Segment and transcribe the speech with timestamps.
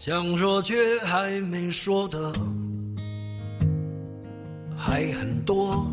[0.00, 2.32] 想说却还没说的
[4.76, 5.90] 还很多。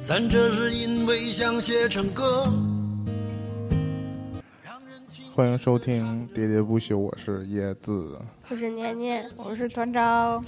[0.00, 2.52] 咱这是因为想写成歌。
[5.32, 8.18] 欢迎收听《喋喋不休》，我是椰子。
[8.48, 10.44] 我是念念，我是团长，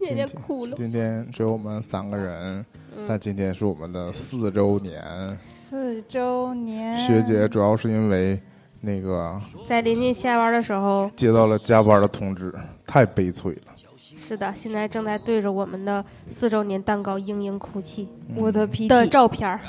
[0.00, 0.76] 念念哭了。
[0.76, 2.66] 今天只有我们三个人，
[3.06, 5.38] 但今天是我们的四周年。
[5.56, 8.42] 四周年，学姐主要是因为
[8.84, 12.54] 那个在临近下班的时候接到了加班的通知，
[12.86, 13.62] 太悲催了。
[13.96, 19.60] 是的，现在正在对着我们的四周年蛋糕嘤嘤哭泣我的脾的，照片儿。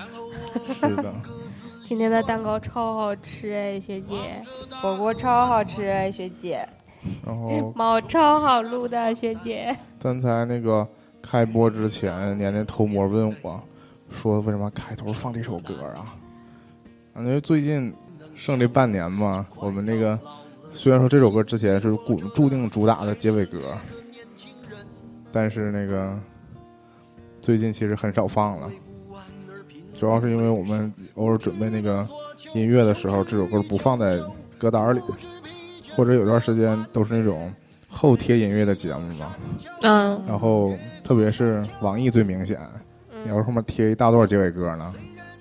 [0.80, 1.14] 是的，
[1.88, 4.41] 今天的蛋糕超好吃哎，学姐，
[4.82, 6.66] 火锅超好吃哎，学姐。
[7.26, 9.76] 然后 猫超好录的，学姐。
[10.00, 10.88] 刚才那个
[11.22, 13.62] 开播之前，年年偷摸问我，
[14.10, 16.16] 说为什么开头放这首歌啊？
[17.13, 17.94] 感觉最近
[18.36, 20.20] 剩这半年嘛，我们那个
[20.72, 23.60] 虽然说这首歌之前是固注定主打的结尾歌，
[25.32, 26.14] 但是那个
[27.41, 28.70] 最近其实很少放了，
[30.00, 32.08] 主要是因为我们偶尔准备那个
[32.54, 34.20] 音乐的时候，这首歌不放在
[34.58, 35.02] 歌单里，
[35.96, 37.54] 或者有段时间都是那种
[37.90, 39.36] 后贴音乐的节目嘛。
[39.82, 42.60] 嗯，然后特别是网易最明显，
[43.24, 44.94] 你要是后面贴一大段结尾歌呢，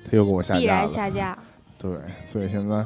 [0.08, 0.88] 他又给我下必然架了。
[0.88, 1.38] 下架。
[1.84, 1.92] 对，
[2.26, 2.82] 所以现在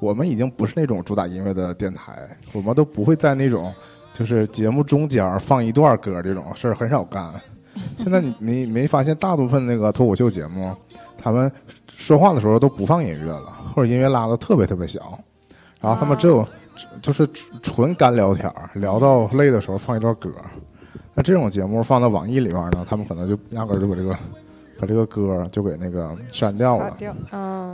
[0.00, 3.72] 我们已经不是那种主打音乐的电台，我们都不会在那种
[4.12, 7.32] 就是节目中间放一段歌这种事儿很少干。
[7.96, 10.74] 现在你没没发现，大部分那个脱口秀节目，
[11.16, 11.50] 他们
[11.96, 15.16] 说话的时候都不放音乐了，或者音乐拉的特别特别小，
[15.80, 16.44] 然后他们只有
[17.00, 17.24] 就是
[17.62, 20.28] 纯干聊天儿，聊到累的时候放一段歌。
[21.14, 24.18] 那这种节目放到网易里边呢，他们可能就压根儿就把这个
[24.80, 26.96] 把这个歌就给那个删掉了。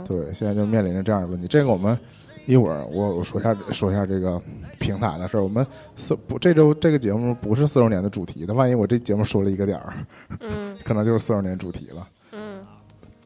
[0.05, 1.47] 对，现在就面临着这样的问题。
[1.47, 1.97] 这个我们
[2.45, 4.41] 一会儿我我说一下说一下这个
[4.77, 5.41] 平台的事儿。
[5.41, 5.65] 我们
[5.95, 9.93] 四不这周这个节目不是四周年的主题的，万一我这节目说了一个点儿，
[10.41, 12.07] 嗯可能就是四周年主题了。
[12.33, 12.59] 嗯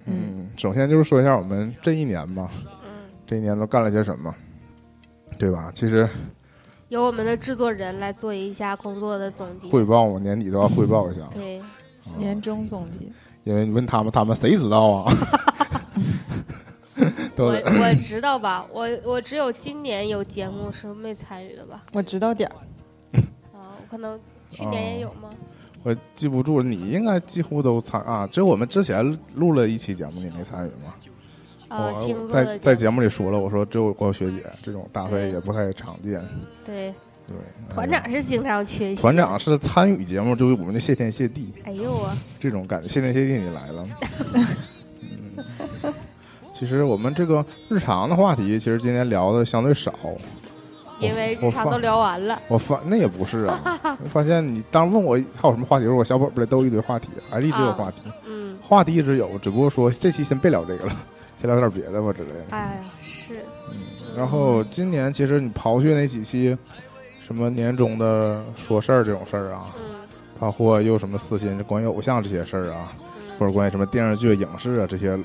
[0.05, 2.51] 嗯，首先就是说一下我们这一年吧，
[2.83, 4.33] 嗯，这一年都干了些什么，
[5.37, 5.71] 对吧？
[5.73, 6.07] 其实
[6.89, 9.67] 由我们的制作人来做一下工作的总结。
[9.69, 11.61] 汇报我年底都要汇报一下，对，
[12.17, 13.07] 年终总结。
[13.43, 15.13] 因为你问他们，他们谁知道啊？
[17.35, 21.83] 都我我知道吧，我我只有今年有节目是没参与的吧？
[21.93, 22.55] 我知道点儿，
[23.53, 24.19] 啊，我可能
[24.49, 25.29] 去年也有吗？
[25.83, 28.27] 我记不住，你应该几乎都参啊。
[28.31, 30.93] 只有我们之前录了一期节目，你没参与吗？
[31.69, 31.91] 啊，
[32.29, 36.21] 在在节目目里说了，我说只有我学姐这种大会也不太常见。
[36.65, 36.93] 对，
[37.31, 39.01] 对，团长是经常缺席。
[39.01, 42.87] 团长，是参与节目，就是我们的谢天谢地哎呦我，这种感觉。
[42.87, 43.87] 谢天谢地你来了。
[45.83, 45.93] 嗯，
[46.53, 49.93] 其实我们这个日常的话题，其实今天聊的相对少。
[50.99, 52.39] 因为日常都聊完了。
[52.47, 57.97] 我发那也不是啊，我发现你当问我还有什么话题，我小本本里都一堆话题，还是一直有啊话题，
[58.27, 60.95] 嗯，话题一直有，只不过说这期先别聊这个了，
[61.41, 62.45] 先聊点别的吧之类的。
[62.51, 63.43] 哎呀，是，
[64.15, 66.55] 然后今年其实你刨去那几期
[67.31, 69.95] 什么年终的说事儿这种事儿啊，嗯。
[70.39, 72.91] 包括又什么私心关于偶像这些事儿啊，
[73.37, 75.17] 或嗯，者关于什么电视剧、影视啊这些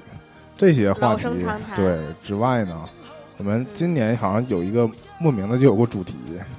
[0.58, 1.26] 这些话题
[1.74, 2.84] 对之外呢，
[3.38, 4.86] 我们今年好像有一个
[5.18, 6.14] 莫名的就有个主题，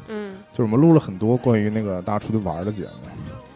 [0.08, 2.90] 嗯，就是我们录了很多关于那个大家出去玩的节目。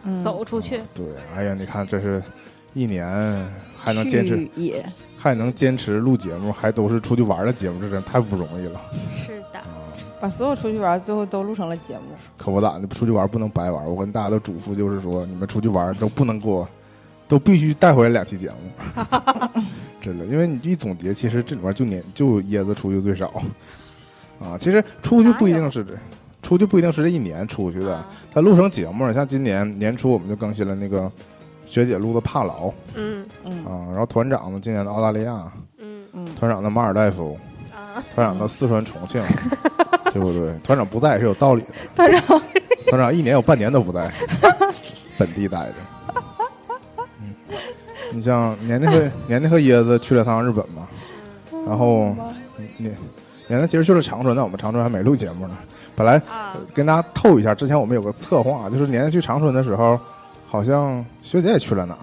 [0.04, 1.04] 嗯，走出去，对，
[1.34, 2.22] 哎呀，你看这是
[2.74, 3.44] 一年
[3.76, 4.84] 还能坚持，也
[5.18, 8.80] 还能坚持录节目，还都是出去玩的节目，这真太不容易了。
[9.08, 9.71] 是的，啊！
[10.22, 12.14] 把所有出去玩最后都录成了节目。
[12.38, 13.84] 可不咋的，出去玩不能白玩。
[13.84, 16.64] 我跟大家都嘱咐就是说，你们出去玩都不能给我，
[17.26, 19.02] 都必须带回来两期节目。
[20.00, 23.32] 真的，因为你一总结，其实这里面就年就椰子出去最少
[24.40, 24.56] 啊。
[24.60, 25.92] 其实出去不一定是这，
[26.40, 27.96] 出去不一定是这一年出去的。
[27.96, 31.10] 啊他录成节目了，像今年年初我们就更新了那个
[31.66, 37.36] 学姐录的帕劳嗯嗯啊，然后团长呢今年的澳大利亚，嗯嗯，团长的马尔代夫，
[37.74, 39.20] 啊，团长的四川重庆，
[40.12, 40.52] 对不对？
[40.62, 41.68] 团长不在是有道理的。
[41.94, 42.42] 团长，
[42.88, 44.10] 团长一年有半年都不在
[45.18, 45.74] 本地待着。
[47.20, 47.34] 嗯，
[48.12, 50.86] 你像年年和年年和椰子去了趟日本嘛，
[51.66, 52.14] 然后
[52.78, 52.94] 年
[53.48, 55.56] 年年其实去了长春，但我们长春还没录节目呢。
[55.94, 59.98] 本来啊，跟大家透一下，之前我们有个策划，就是年年去长春的时候，
[60.46, 61.96] 好像学姐也去了哪，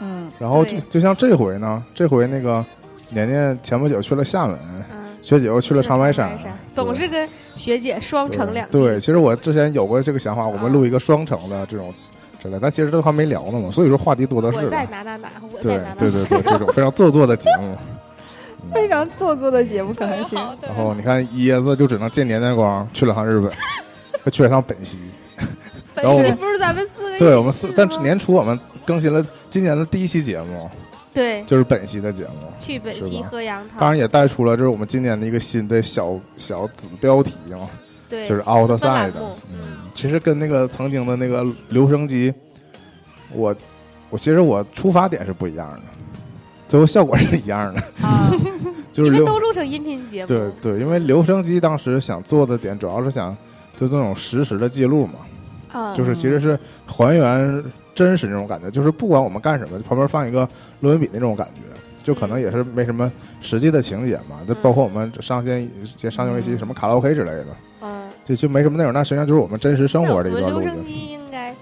[0.00, 2.64] 嗯然后就就像这回呢，这回那个
[3.10, 4.58] 年年前不久去了厦门，
[4.92, 7.26] 嗯，学姐又去了长白山山，，总是跟
[7.56, 8.72] 学姐双城两地。
[8.72, 11.94] 对，其实我之前有过这个想法，我们录一个双城的这种
[12.42, 14.84] 之类，但其实都还没聊呢嘛，所以说话题多的是我在。
[14.90, 15.94] 哪哪哪，我在对哪哪。
[15.94, 17.76] 对对对，这种非常做作的节目。
[18.72, 20.38] 非常做作的节目，可还行。
[20.60, 23.50] 然后你看椰子就只能见年年光去了趟日本，
[24.24, 24.98] 还去了趟本溪。
[25.94, 30.70] 本溪不是咱们四个对我们四，但年初我们更新了今年的第一期节目，
[31.12, 31.42] 对。
[31.44, 32.30] 就是本溪的节目。
[32.58, 37.68] 去本溪喝羊汤，当然也带出了这是我们今年的一个新的小小子标题嘛，
[38.08, 39.20] 对，就是分 outside 的。
[39.50, 39.58] 嗯，
[39.94, 42.32] 其实跟那个曾经的那个留声机，
[43.32, 43.54] 我
[44.10, 45.80] 我其实我出发点是不一样的，
[46.68, 48.30] 最后效果是一样的，啊，
[48.92, 53.36] 就是因为都录成音频节目，对对，因为留声机当时想做的点主要是想
[53.76, 55.14] 就这种实时的记录嘛，
[55.72, 60.48] 啊，就是其实是还原真实那种感觉，就是不管我们干什么，旁边放一个
[60.80, 61.62] 录音笔那种感觉。
[62.02, 63.10] 就可能也是没什么
[63.40, 67.46] 实际的情节嘛，就包括我们上线些上线一期什么卡拉 OK 之类的，
[67.80, 68.92] 嗯，就就没什么内容。
[68.92, 70.88] 那实际上就是我们真实生活的一们留声段录制。
[70.88, 71.54] 机应该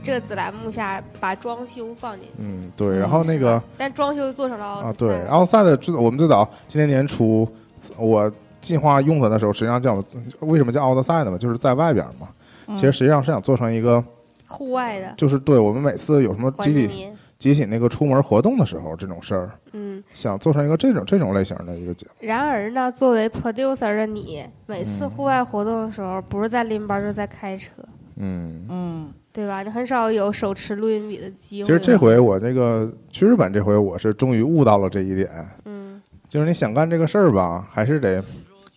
[0.00, 2.96] 这子栏目下把装修放进去，嗯，对。
[2.96, 7.48] 然后那个但装修做成了啊，对，奥赛的最我们最早今年年初
[7.96, 8.30] 我
[8.60, 10.00] 计划用它的时候，实际上叫
[10.38, 12.28] 为什么叫奥德赛呢嘛，就是在外边嘛。
[12.68, 14.04] 嗯其实实际上是想做成一个，
[14.48, 17.08] 户外的就是对我们每次有什么集体
[17.38, 20.02] 集体那个出门活动的时候，这种事儿，嗯。
[20.14, 22.12] 想做成一个这种这种类型的一个节目。
[22.20, 27.70] 然而呢，作为 producer 的你，每次嗯户外活动的时候，不是在拎包，就是在开车，
[28.16, 29.62] 嗯，嗯，对吧？
[29.62, 31.66] 你很少有手持录音笔的机会。
[31.66, 35.30] 其实这，回我那个去日本这回，我是终于悟到了这一点，
[35.64, 38.22] 嗯，就是你想干这个事儿吧，还是得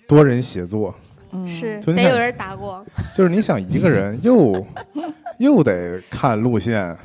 [0.07, 0.93] 多人协作。
[1.33, 2.85] 嗯是得有人打过，
[3.15, 4.53] 就是你想一个人又
[5.41, 6.95] 又得看路线，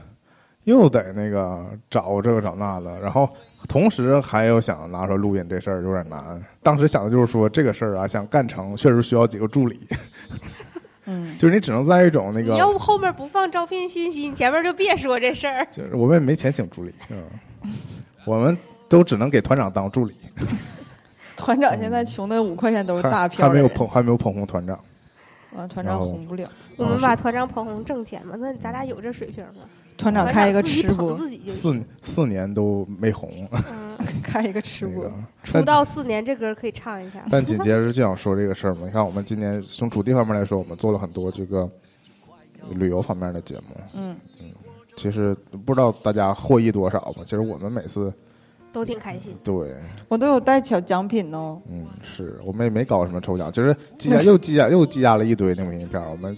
[0.65, 3.27] 又得那个找这个找那的，然后
[3.67, 6.39] 同时还有想拿出来录音这事儿有点难。
[6.63, 9.81] 当时想的就是说这个事儿啊，想干成确实需要几个助理，
[11.07, 15.67] 嗯， 就是你只能在一种那个你要，不后面不放招聘信息，你前面就别说这事儿。
[15.73, 17.73] 就是我们也没钱请助理，嗯，
[18.27, 18.55] 我们
[18.87, 20.15] 都只能给团长当助理，
[21.39, 24.79] 团长现在穷的五块钱都是大还票还没有捧还没有捧红团长。
[25.57, 26.49] 啊，团长红不了。
[26.77, 28.37] 我们把团长捧红挣钱嘛？
[28.39, 29.63] 那咱俩有这水平吗？
[29.97, 31.83] 团长开一个吃播，四。
[32.03, 37.25] 四年都没红，嗯， 开一个吃播那个，出道四年，这歌可以唱一下。
[37.31, 41.67] 但紧接着就想说这个事儿嘛，你看我们今年从主题方面来说，我们做了很多这个
[42.73, 43.63] 旅游方面的节目。
[43.95, 44.51] 嗯嗯，
[44.97, 47.23] 其实不知道大家获益多少吧？
[47.25, 48.13] 其实我们每次
[48.77, 49.35] 都挺开心。
[49.43, 49.75] 对，
[50.07, 51.59] 我都有带小奖品哦。
[51.71, 56.37] 嗯，是我们也没搞什么抽奖，其实积压又积压又积压了一堆那明信片，我们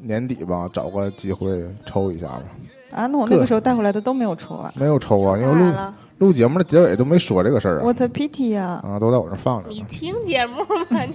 [0.00, 2.42] 年底吧找个机会抽一下吧。
[2.90, 5.72] 啊，那我那个时候带回来的都没有抽啊，没有抽啊，因为录
[6.18, 10.56] 录节目的结尾都没说这个事儿啊，我的 PT 呀，啊，都在我这放着你，听节目
[10.90, 11.06] 吗？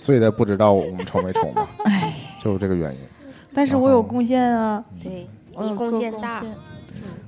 [0.00, 2.98] 所以才不知道我们抽没抽嘛， 哎，就是这个原因。
[3.52, 6.42] 但是我有贡献啊，对我有你贡献大。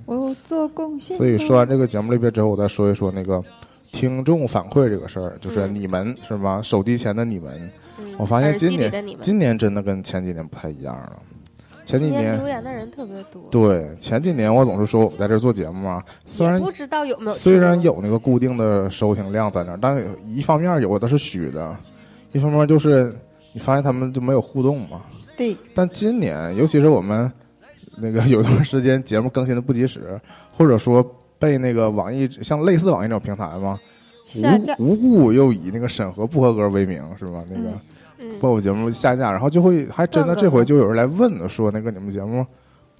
[0.07, 1.17] 献我做贡献。
[1.17, 3.43] 所以说完这个节目类别之后，我再说一说那个
[3.93, 6.61] 听众反馈这个事儿，就是嗯你们、是吧？
[6.63, 11.13] 手机前的你们，嗯我发现今年今年真的跟前几年不太一样了。
[11.85, 17.31] 前几年年留言的人特别多，对前几年我总是说我们在这做节目啊，虽然不知道有没有。
[17.31, 21.77] 虽然，有那个固定的收听量在那儿，但有一方面有的是虚的，
[22.33, 23.15] 一方面就是
[23.53, 25.03] 你发现他们就没有互动嘛。
[25.37, 27.31] 对，但今年，尤其是我们
[27.99, 30.21] 那个有段时间节目更新的不及时，
[30.57, 31.05] 或者说
[31.39, 33.79] 被那个网易像类似网易这种平台嘛，
[34.79, 37.43] 无无故又以那个审核不合格为名，是吧？
[37.51, 37.71] 那个
[38.19, 42.45] 嗯，播我节目下架，然后就会还真的这回就有人来问说，那个你们节目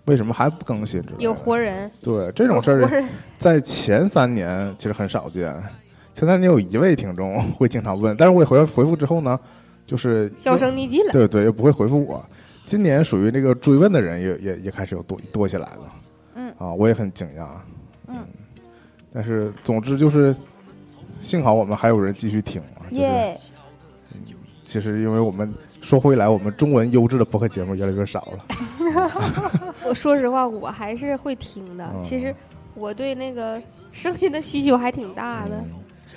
[0.05, 1.03] 为什么还不更新？
[1.19, 3.05] 有活人，对这种事儿，
[3.39, 5.55] 在前三年其实很少见。
[6.13, 9.39] 前三年有一位听众会经常问，但是我也回回复之后呢，
[9.87, 11.13] 就是销声匿迹了。
[11.13, 12.25] 对对，也不会回复我。
[12.67, 15.93] 今年属于那个追问的人也也也开始有多多起来了。
[16.35, 17.49] 嗯啊，我也很惊讶。
[18.09, 18.27] 嗯，
[19.13, 20.35] 但是总之就是，
[21.21, 22.85] 幸好我们还有人继续听啊。
[22.91, 23.41] 就是耶，
[24.65, 28.45] 其实因为我们说回来，我们中文优质的播客节目越来越少了。
[29.87, 31.89] 我说实话，我还是会听的。
[31.95, 32.35] 嗯其实
[32.75, 35.65] 我对那个声音的需求还挺大的。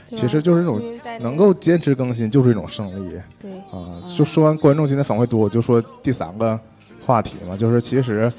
[0.09, 0.81] 其实就是一种
[1.19, 4.01] 能够坚持更新就是一种胜利对，啊！
[4.17, 6.59] 就说完观众今天反馈多，我就说第三个
[7.05, 8.31] 话题嘛，就是其实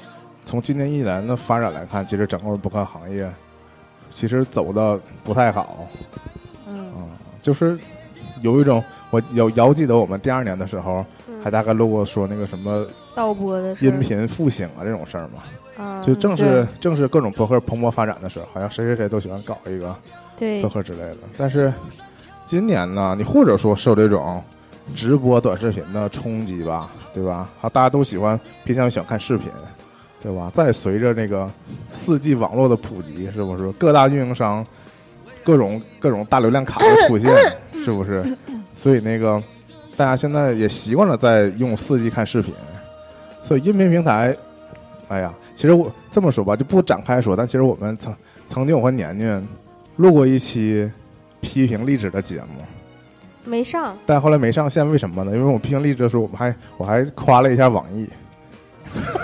[0.43, 3.31] 从今年一年的发展来看，其实整个播客行业
[4.09, 5.87] 其实走的不太好
[6.67, 7.07] 嗯啊，
[7.41, 7.77] 就是
[8.41, 19.95] 有一种我遥遥记得我们第二年的时候，嗯还大概录过说那个什么倒播的音频复兴啊这种事儿嘛，啊，就正是正是各种博客蓬勃发展的时候，好像谁谁谁都喜欢搞一个
[20.37, 21.17] 对播客之类的。
[21.37, 21.73] 但是
[22.45, 24.43] 今年呢，你或者说受这种
[24.95, 27.49] 直播短视频的冲击吧，对吧？
[27.59, 29.47] 啊，大家都喜欢偏向于喜欢看视频，
[30.21, 30.51] 对吧？
[30.53, 31.49] 再随着那个
[31.91, 34.65] 四 G 网络的普及，是不是各大运营商
[35.43, 37.31] 各种各种大流量卡的出现，
[37.83, 38.23] 是不是？
[38.81, 39.41] 所以那个
[39.95, 42.51] 大家现在也习惯了在用四 G 看视频，
[43.43, 44.35] 所以音频平台，
[45.07, 48.11] 哎呀，其实我这么说吧，就不展开说，但其实我们曾
[48.47, 49.47] 曾经我和年年
[49.97, 50.89] 录过一期
[51.41, 52.65] 批评励志的节目。
[53.45, 55.31] 没上，但后来没上线，为什么呢？
[55.35, 58.09] 因为我批评励志的时候，我们还我还夸了一下网易，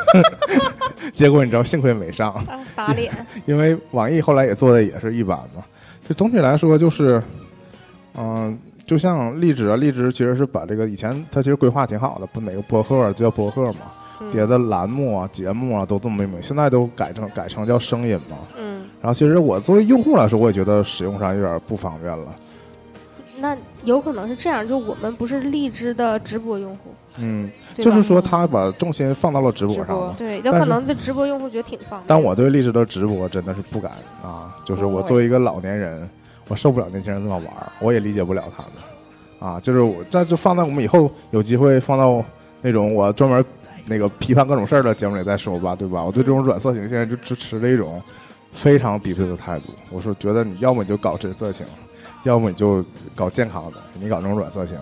[1.16, 3.12] 结果你知道，幸亏没上，啊打脸。
[3.48, 5.66] 因为网易后来也做的也是一般嘛。
[6.08, 7.22] 就总体来说，就是，
[8.18, 8.58] 嗯、
[8.88, 13.92] 就像荔枝啊，荔枝其实是把这个以前它其实规划挺好的，不每个播客就叫播客嘛，
[14.22, 18.38] 嗯别的栏目啊、节目啊都这么命名，现在都改成改成叫声音嘛。
[18.58, 22.34] 嗯，然后其实我作为用户来说，我也觉得使用上有点不方便了。
[23.40, 30.16] 那有可能是这样，就我们不是荔枝的直播用户，嗯，就是说他把重心放到了直播上了。
[30.18, 32.04] 对，有可能这直播用户觉得挺方便。
[32.08, 33.92] 但我对荔枝的直播真的是不敢
[34.24, 34.56] 啊！
[34.66, 36.10] 就是我作为一个老年人，
[36.48, 37.46] 我受不了年轻人这么玩，
[37.80, 38.72] 我也理解不了他们
[39.54, 39.60] 啊！
[39.60, 42.24] 就是我这就放在我们以后有机会放到
[42.62, 43.44] 那种我专门
[43.86, 46.04] 那个批判各种事儿的节目里再说吧，对吧？
[46.04, 48.02] 我对这种软色情现在就持持了一种
[48.52, 49.66] 非常敌对的态度。
[49.92, 51.66] 我说，觉得你要么你就搞真色情，
[52.24, 52.84] 要么你就
[53.16, 54.76] 搞健康的，你搞这种软色情，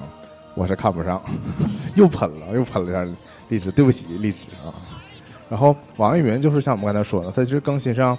[0.53, 1.21] 我是看不上。
[1.95, 3.17] 又喷了，又喷了一下
[3.49, 4.73] 荔枝，对不起荔枝啊！
[5.49, 8.17] 然后网易云就是像我们刚才说的，它其实更新上，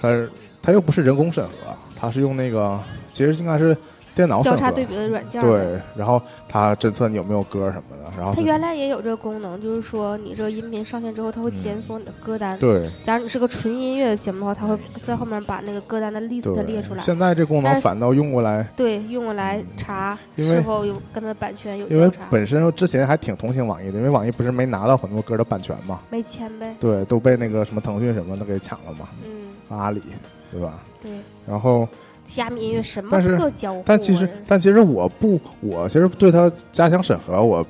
[0.00, 0.28] 它
[0.60, 1.50] 它又不是人工审核，
[1.98, 2.78] 它是用那个
[3.10, 3.76] 其实应该是
[4.14, 5.40] 电脑，交叉对比的软件。。
[5.40, 12.58] 对，然后它侦测你有没有歌什么的，然后它原来也有这个功能，就是说你这个音频上线之后，它会检索你的歌单。
[12.58, 17.00] 对假如你是个纯音乐的节目的话，它会在后面把那个歌单的 list 列出，来。
[17.00, 22.10] 现在这功能反倒用过来，对，用过来查是否有跟它的版权有因为。
[22.30, 26.74] 本身之前还挺同情网易的，因为网易不是没拿到很多歌的版权嘛，没签呗。
[26.80, 30.02] 对，都被那个什么腾讯什么的给抢了嘛，嗯，阿里，
[30.50, 30.78] 对吧？
[31.00, 31.10] 对。
[31.46, 31.88] 然后
[32.24, 33.84] 虾米音乐什么但是特交互啊？
[33.86, 37.66] 但其实，但其实我不，我其实对他加强审核，我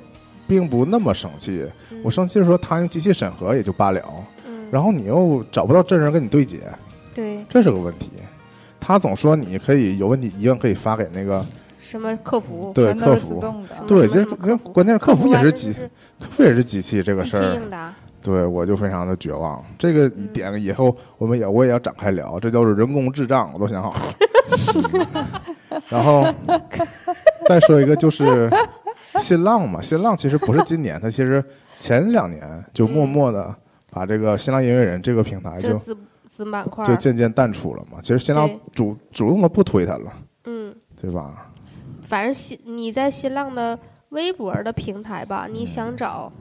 [0.47, 1.65] 并不那么生气。
[1.91, 4.01] 嗯我生气是说他用机器审核也就罢了，
[4.47, 6.61] 嗯，然后你又找不到真人跟你对接，
[7.13, 8.09] 对这是个问题。
[8.79, 11.45] 他总说你可以有问题疑问可以发给那个
[11.77, 13.37] 什么客服，对客服，
[13.85, 15.73] 对，什这么什么客服关键是客服也是机，
[16.21, 17.59] 客服也是机器这个事儿。
[18.21, 19.63] 对我就非常的绝望。
[19.77, 23.99] 这个一点以后我们也我也要展开聊，这叫做人工智障，我都想好了。
[25.89, 26.25] 然后
[27.47, 28.49] 再说一个就是
[29.19, 31.43] 新浪嘛，新浪其实不是今年，它其实
[31.79, 33.55] 前两年就默默的
[33.91, 35.95] 把这个新浪音乐人这个平台就子
[36.27, 37.99] 子板块就渐渐淡出了嘛。
[38.01, 40.13] 其实新浪主主动的不推它了，
[40.45, 41.49] 嗯，对吧？
[42.01, 43.77] 反正新你在新浪的
[44.09, 46.31] 微博的平台吧，你嗯想找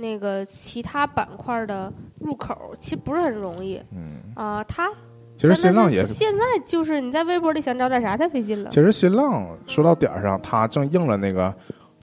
[0.00, 4.64] 那个其他板块的入口，其实不是很容易嗯，啊。
[4.64, 4.88] 它
[5.36, 5.54] 其实。
[5.54, 8.80] 现在就是你在微博里想找点啥太费劲了其。
[8.80, 11.52] 实新浪说到点儿上，它正应了那个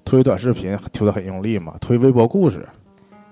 [0.03, 2.67] 推短视频推的很用力嘛，推微博故事，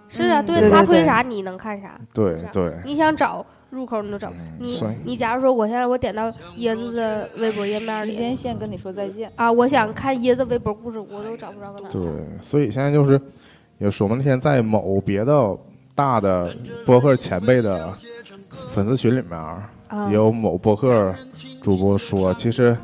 [0.07, 4.35] 是啊，嗯对他推啥你能看啥，对对，你想找入口你都找不。
[4.59, 9.31] 你你假如说我现在我点到椰子的微博页面里时间线跟你说再见。
[9.35, 12.01] 啊，我想看椰子微博故事，我都找不着个哪对。，
[12.41, 13.19] 所以现在就是
[13.77, 15.57] 也说我们那天在某别的
[15.95, 17.93] 大的博客前辈的
[18.71, 19.69] 粉丝群里面，啊
[20.09, 21.13] 也有某博客
[21.61, 22.75] 主播说，其实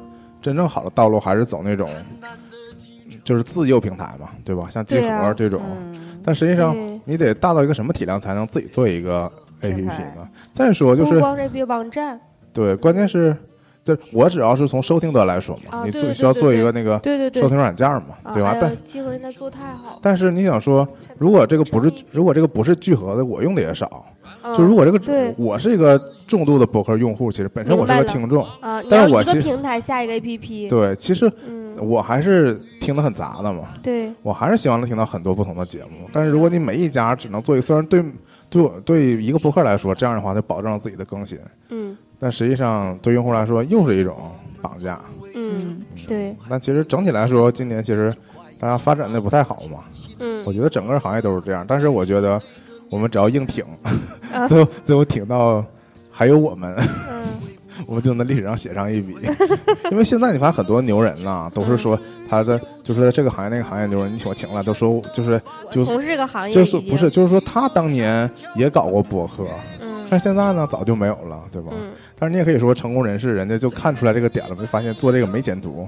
[0.41, 1.89] 真正好的道路还是走那种
[3.24, 4.67] 就是自救平台嘛，对吧？
[4.69, 9.31] 像集合这种，嗯，但实际上你得大到一个什么体量才能自己做一个
[9.62, 10.27] A P 平 P 台呢？
[10.51, 12.19] 再说就是光这个网站，
[12.53, 13.36] 对，关键是，
[13.89, 17.41] 就是我只要是从收听端来说嘛，你做需要做一个那个对对对。
[17.41, 18.55] 收，听软件嘛，啊对吧？
[18.62, 19.93] 但合现在做太好。
[19.93, 24.05] 了，但是你想说，如果这个不是如果这个不是聚合的，我用的也少。
[24.43, 24.55] 嗯。
[24.55, 25.34] 就如果这个对。
[25.38, 36.10] 我是一个重度的博客用户，其实本身我是个听众，啊，是我其实平台下一个 APP，对，其实嗯，我还是听得很杂的嘛，对，我还是希望能听到很多不同的节目。
[36.13, 38.03] 但是如果你每一家只能做一个，虽然对
[38.50, 41.38] 对我对一个博客来说，这样的话就保证了自己的更新，
[41.69, 44.15] 嗯但实际上对用户来说又是一种
[44.61, 44.99] 绑架。
[45.35, 48.13] 嗯，对，那其实整体来说，今年其实
[48.59, 49.79] 大家发展的不太好嘛。
[50.19, 52.39] 嗯我觉得整个行业都是这样，但是我觉得
[52.89, 53.63] 我们只要硬挺，
[54.33, 55.63] 啊最后最后挺到
[56.11, 56.75] 还有我们，
[57.09, 57.19] 嗯
[57.88, 59.15] 我们就能历史上写上一笔。
[59.89, 61.97] 因为现在你发现很多牛人呐，都是说
[62.29, 69.45] 他在就是这个行业那个行业牛人，你我请来都说就是就从事这个行业就是不是就是说他当年也搞过博客，
[69.78, 69.78] 嗯
[70.09, 71.71] 但是现在呢早就没有了，对吧？
[71.73, 75.87] 嗯但是你也可以说成功人士，人家就看出来这个点了，没发现做这个没前途，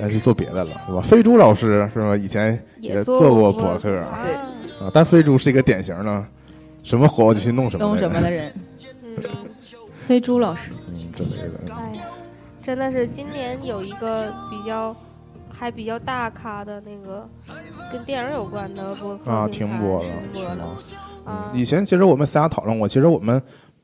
[0.00, 1.00] 那就做别的了，对吧？
[1.02, 2.16] 飞猪老师是吧？
[2.16, 4.34] 以前也做过过博客啊对
[4.84, 6.24] 啊，但飞猪是一个典型的，
[6.82, 8.52] 什么活我就去弄什么，弄什么的人，
[9.04, 9.14] 嗯，
[10.08, 11.74] 飞猪老师，嗯之类的。
[11.74, 12.02] 哎呀，
[12.62, 14.94] 真的是今年有一个比较
[15.50, 17.28] 还比较大咖的那个
[17.92, 20.64] 跟电影有关的播客啊，停播了，停播了？
[21.24, 21.50] 啊。
[21.52, 23.40] 嗯，以前其实我们私下讨论过，其实我们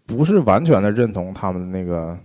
[0.06, 2.16] 不是完全的认同他们的那个，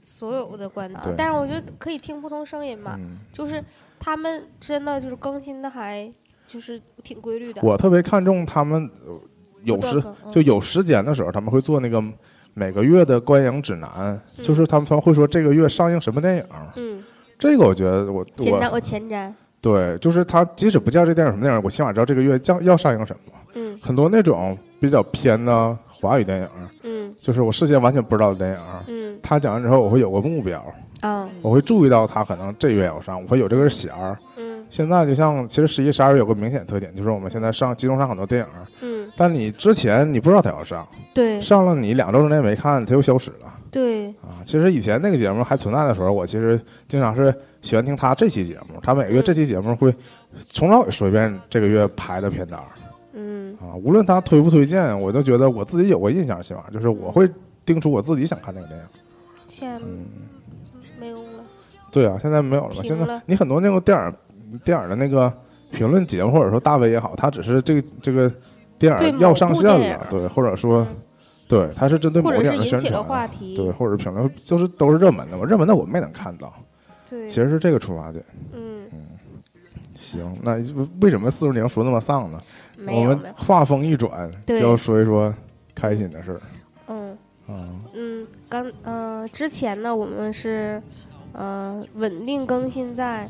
[0.00, 3.62] 所有的观点，但是我觉得可以听不同声音嘛，嗯，就是
[3.98, 6.10] 他们真的就是更新的还
[6.46, 9.20] 就是挺规律的，我特别看重他们呃
[9.64, 12.02] 有时就有时间的时候，他们会做那个
[12.54, 16.44] 每个月的观影指南，就是他们他们会说这个月上映什么电影，
[16.76, 17.04] 嗯，
[17.38, 23.32] 这个我觉得我我前瞻我前瞻，对，就是他即使不叫这电影什么电影，我起码知道这个月将要上映什么。
[23.54, 23.78] 嗯。
[23.82, 26.48] 很多那种比较偏的华语电影，
[26.84, 27.14] 嗯。
[27.20, 29.18] 就是我事先完全不知道的电影，嗯。
[29.22, 30.64] 他讲完之后，我会有个目标，
[31.00, 34.16] 啊我会注意到他可能这月要上，我会有这个弦儿。
[34.36, 34.64] 嗯。
[34.68, 38.46] 现在就像，其实十一、十二月有个明显特点，就是我们现在上集中上很多电影，
[38.80, 41.40] 嗯，但你之前你不知道它要上，对。
[41.40, 44.42] 上了你两周之内没看，它又消失了对，啊。
[44.44, 49.94] 其实以前那个节目还存在的时候，我其实经常是喜欢听他这期节目，他每个月嗯这期节目会
[50.48, 52.60] 从头说一遍这个月排的片单
[53.14, 57.28] 嗯啊，无论他推不推荐，我都觉得我自己有个印象，起码就是我会
[57.64, 58.86] 定出我自己想看那个电影。
[59.46, 60.06] 现在嗯，
[61.00, 61.44] 没有了，
[61.90, 62.82] 对啊，现在没有了吧。
[62.82, 65.32] 现在你很多那个电影电影的那个
[65.70, 68.30] 评论节目，或者说大 V 也好，他只是这个这个
[68.78, 70.96] 电影要上线了对，或者说嗯
[71.48, 76.52] 对，他是针对某或个电影的宣者是引起了传啊，话题，对，或者评论就是都是热门的嘛，热门的我们没能看到，
[77.08, 78.24] 对，其实是这个出发点。
[78.52, 78.88] 嗯，
[79.94, 80.56] 行，那
[81.00, 82.40] 为什么四十年说那么丧呢？
[82.86, 85.32] 我们话锋一转，就要说一说
[85.74, 86.40] 开心的事儿
[86.88, 87.16] 嗯
[87.48, 87.80] 嗯。
[87.94, 90.82] 嗯，刚呃之前呢，我们是
[91.32, 93.28] 呃稳定更新在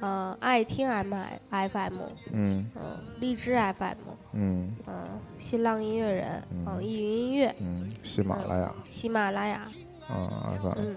[0.00, 1.14] 呃爱听 M
[1.50, 1.94] I FM，
[2.32, 2.82] 嗯嗯、
[3.18, 4.94] 荔枝 FM，嗯嗯、
[5.38, 9.62] 新浪音乐人，嗯网易云音乐，嗯，喜马拉雅喜马拉雅，
[10.08, 10.94] 啊嗯。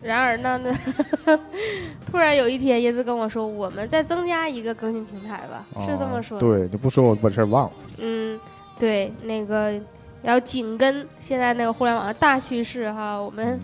[0.00, 1.36] 然而呢，那
[2.06, 6.46] 突然有一天，椰子跟我说，我们再增加一个更新平台吧，是这么啊说的。
[6.46, 7.72] 对，你不说我把这事儿忘了。
[7.98, 8.38] 嗯，
[8.78, 9.74] 对，那个
[10.22, 13.58] 要紧跟现在那个互联网的大趋势哈，我们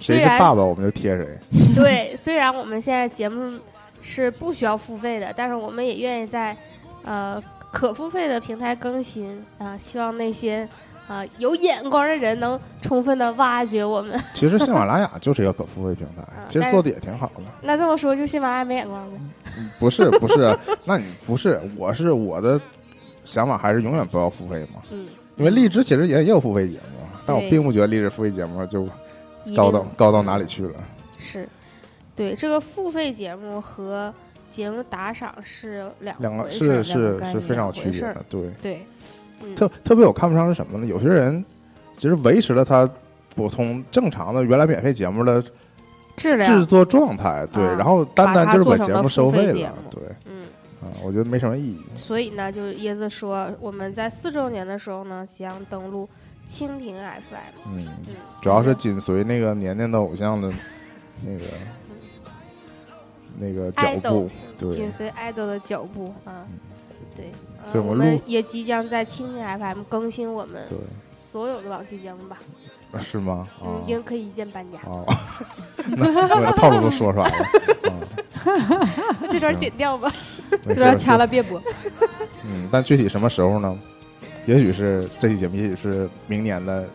[0.00, 1.38] 谁是爸爸，我们就贴谁。
[1.76, 3.56] 对，虽然我们现在节目
[4.02, 6.56] 是不需要付费的，但是我们也愿意在
[7.04, 10.68] 呃可付费的平台更新啊、希望那些
[11.08, 14.18] 啊、有眼光的人能充分的挖掘我们。
[14.34, 17.42] 其实喜马拉雅就是一个可付费平台， 啊其实做的也挺好的。
[17.62, 19.18] 那这么说，就喜马拉雅没眼光呗？
[19.78, 22.60] 不是不是，那你不是，我是我的
[23.24, 24.82] 想法还是永远不要付费嘛。
[24.90, 28.88] 嗯，因为荔枝其实也也有付费节目，但我并不觉得荔枝付费节目就
[29.54, 30.74] 高到高到哪里去了。
[31.18, 31.48] 是，
[32.16, 34.12] 对这个付费节目和
[34.50, 38.50] 节目打赏是两两个是是是非常有区别的，对。
[38.62, 38.86] 对，
[39.42, 40.86] 嗯，特特别我看不上是什么呢？
[40.86, 41.44] 有些人
[41.96, 42.88] 其实维持了他
[43.34, 45.42] 普通正常的原来免费节目的
[46.16, 50.46] 质量制作状态，对，啊然后单单就是把节目收费了对，嗯。
[50.82, 51.80] 啊，我觉得没什么意义。
[51.94, 56.06] 所以呢，就是椰子说，我们在四周年的时候呢，将登陆
[56.46, 57.60] 蜻蜓 FM。
[57.66, 60.52] 嗯，嗯，主要是紧随那个年年的偶像的
[61.22, 61.44] 那个
[63.38, 66.44] 那个脚步，对紧，随爱豆的脚步啊。
[67.14, 67.32] 对，
[67.64, 70.76] 呃所以我们也即将在蜻蜓 FM 更新我们对，
[71.16, 72.38] 所有的往期节目吧。
[72.92, 73.48] 啊是吗？
[73.60, 74.78] 啊嗯，应可以一键搬家。
[74.86, 77.46] 我的套路都说出来了，
[77.90, 80.12] 啊， 这段剪掉吧。
[80.66, 81.60] 这段掐了别播。
[82.44, 83.76] 嗯，但具体什么时候呢？
[84.46, 86.88] 也许是这期节目，也许是明年的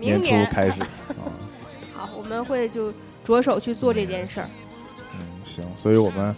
[0.00, 1.30] 年初开始啊。
[1.94, 2.92] 好，我们会就
[3.24, 4.48] 着手去做这件事儿。
[5.48, 6.34] 嗯，行，所以我们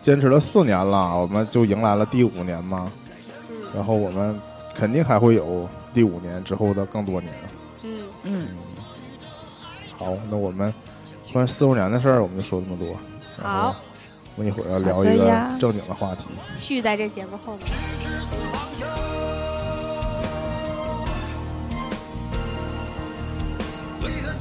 [0.00, 2.90] 坚持了四年了，我们就迎来了第五年嘛。
[3.50, 4.34] 嗯然后我们
[4.74, 7.30] 肯定还会有第五年之后的更多年。
[7.82, 8.48] 嗯，嗯，
[9.94, 10.72] 好，那我们
[11.34, 12.96] 关于四周年的事儿，我们就说这么多。
[13.36, 13.76] 好，
[14.36, 15.26] 我们一会儿要聊一个
[15.60, 16.24] 正经的话题。
[16.56, 17.66] 续在这节目后面。
[24.02, 24.32] 为何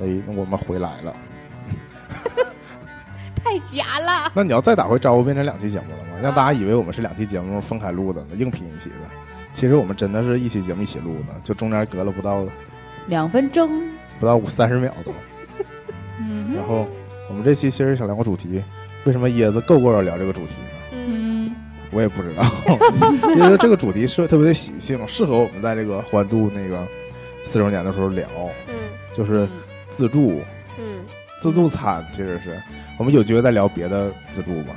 [0.00, 1.14] 哎，那我们回来了。
[3.44, 4.32] 太假了。
[4.34, 6.18] 那你要再打回招呼，变成两期节目了吗？
[6.22, 8.96] 让大家以为我们是两期节目分开录的呢，硬拼一起的。
[9.52, 12.44] 其实我们真的是一期节目一起录的，就中间隔了不到
[13.06, 13.70] 两分钟。
[14.18, 15.12] 不到五三十秒都。
[16.20, 16.86] 嗯然后
[17.28, 18.62] 我们这期其实想聊个主题，
[19.04, 20.68] 为什么椰子够够要聊这个主题呢？
[20.92, 21.54] 嗯，嗯，
[21.90, 22.44] 我也不知道，
[23.36, 26.86] 因为这个主题是特别的喜庆，适合我们在这个欢度那个
[27.44, 28.26] 四周年的时候聊，
[28.68, 28.74] 嗯
[29.12, 29.46] 就是
[29.96, 30.40] 自助、
[30.78, 31.04] 嗯
[31.40, 32.58] 自助餐其实是
[32.98, 34.74] 我们有机会再聊别的自助吧。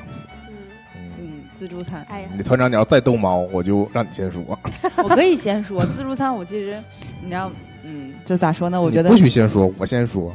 [0.50, 0.56] 嗯，
[0.98, 4.42] 嗯，嗯，自助餐，哎呀，你团长你要再逗猫，我就让你先说。
[5.02, 6.78] 我可以先说自助餐，我其实
[7.24, 7.50] 你知道，
[7.84, 8.82] 嗯，就咋说呢？
[8.82, 10.30] 我觉得不许先说，我先说。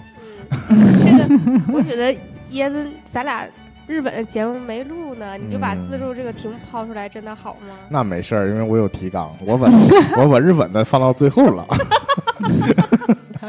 [0.70, 2.10] 嗯，这个 我觉得
[2.52, 3.46] 椰子，咱俩
[3.86, 7.74] 日本的节目没录呢，你就把嗯自助这个题目抛出来，真的好吗？
[7.90, 9.68] 那没事儿，因为我有提纲，我把
[10.16, 11.66] 我把日本的放到最后了，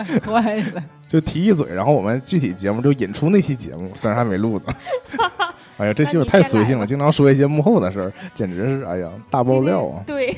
[0.03, 0.83] 太坏了。
[1.07, 4.73] 就提一嘴，然后我们具体节目就引出那期节目，虽然还没录呢。
[5.77, 10.03] 哎呀，这媳妇太随性了，经常说一些幕后的事儿，简直是哎呀大爆料啊！
[10.05, 10.35] 对，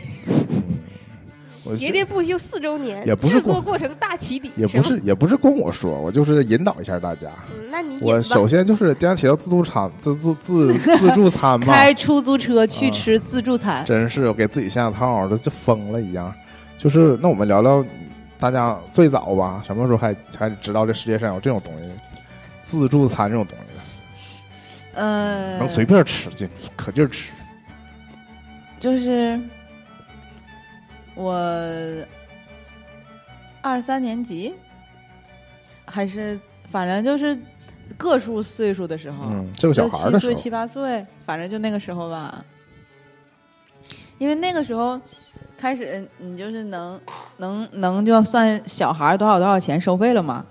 [1.65, 7.27] 我喋喋不休四周年，也不是制作过程大起底，也不是也不是跟我说，我就是引导一下大家。
[7.57, 16.33] 嗯，那你我首先就是既然提到自助餐、 自助自自助餐嘛，开出租车去啊吃自助餐，真是我给自己下套，这就疯了一样。
[16.77, 17.83] 就是那我们聊聊
[18.45, 21.89] 大家最早吧，什么时候还才知道这世界上有这种东西，
[22.63, 23.58] 自助餐这种东
[24.13, 24.43] 西，
[24.93, 27.31] 嗯，能随便吃进去，可劲儿吃。
[28.79, 29.39] 就是
[31.15, 31.34] 我
[33.63, 34.53] 二三年级，
[35.84, 37.36] 还是反正就是
[37.97, 42.45] 个数岁数的时候，嗯，这个小孩儿的时候七岁七，八岁，反正就那个时候吧。
[44.19, 45.01] 因为那个时候
[45.65, 46.99] 开始，你就是能
[47.38, 50.45] 能能就要算小孩多少多少钱收费了吗。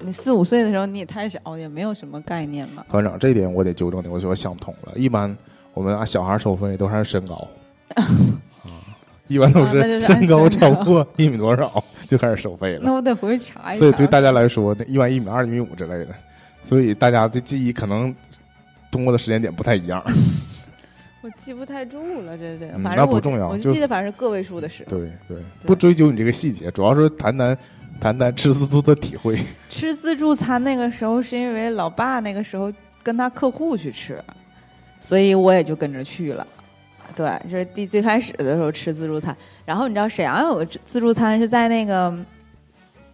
[0.00, 2.84] 你四五岁的时候，你也太小，也没有什么概念嘛。
[2.86, 4.92] 团长这一点我得纠正你，我说我想通了。
[4.94, 5.34] 一般
[5.72, 7.48] 我们按小孩收费都 是按身高，
[7.94, 8.04] 啊，
[9.26, 12.80] 一般都是身高超过一米多少就开始收费了。
[12.82, 13.78] 那我得回去查一下。
[13.78, 16.08] 所以对大家来说，那一般一米二、一米五之类的，
[16.62, 18.14] 所以大家的记忆可能
[18.90, 20.04] 通过的时间点不太一样。
[21.22, 24.90] 我记不太住了，这这，嗯反正我那不重要我就记得反正是个位数的时候。
[24.90, 27.56] 对对，不追究你这个细节，主要是谈谈
[28.00, 29.38] 谈谈吃自助的体会。
[29.70, 32.72] 吃自助餐那个时候是因为老爸那个时候
[33.04, 34.20] 跟他客户去吃，
[34.98, 36.44] 所以我也就跟着去了。
[37.14, 39.36] 对，就是第最开始的时候吃自助餐。
[39.64, 42.12] 然后你知道沈阳有个自助餐是在那个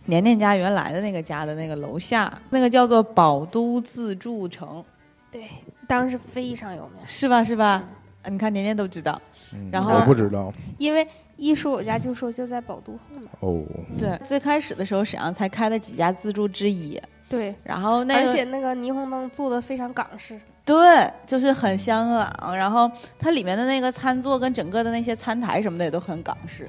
[0.07, 4.83] 年年家原来的那个家的那个楼下，那个叫做宝都自助城，
[5.31, 5.49] 对，
[5.87, 7.45] 当时非常有名，是吧？
[7.45, 7.87] 是吧？
[8.29, 9.21] 啊你看年年都知道。
[9.51, 13.65] 嗯然后我不知道因为一说我家就说就在宝都后面，哦，
[13.99, 26.69] 对，最开始的时候沈阳才开了几家自助之一，对，然后那个而且那个霓虹灯做的非常港式，对，就是很香港，然后它里面的那个餐座跟整个的那些餐台什么的也都很港式，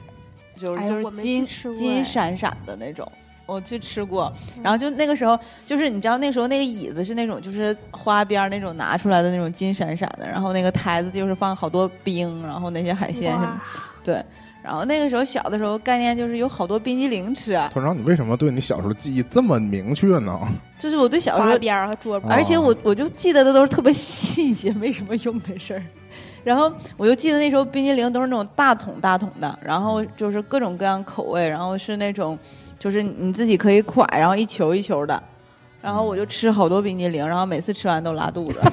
[0.55, 3.05] 就是、就是金金哎闪闪的那种。
[3.49, 4.31] 我去吃过，
[4.61, 13.61] 然后就那个时候，就是你知道那时候那个椅子是那种就是花边儿那种拿出来的那种金闪闪的，然后那个台子就是放好多冰，然后那些海鲜什么，
[14.03, 14.23] 对。
[14.61, 20.37] 然后那个时候小的时候概念就是有好多冰激凌吃，啊团长，你为什么对你小时候记忆这么明确呢？
[20.77, 25.83] 就是我对小时候花边儿和桌边，而且我我就记得的都是特别细节，没什么用的事儿。
[26.43, 32.37] 然后我就记得那时候冰激凌都是那种大桶大桶的，然后就是各种各样口味，然后是那种
[32.79, 35.21] 就是你自己可以蒯，然后一球一球的。
[35.81, 38.59] 然后我就吃好多冰激凌，然后每次吃完都拉肚子。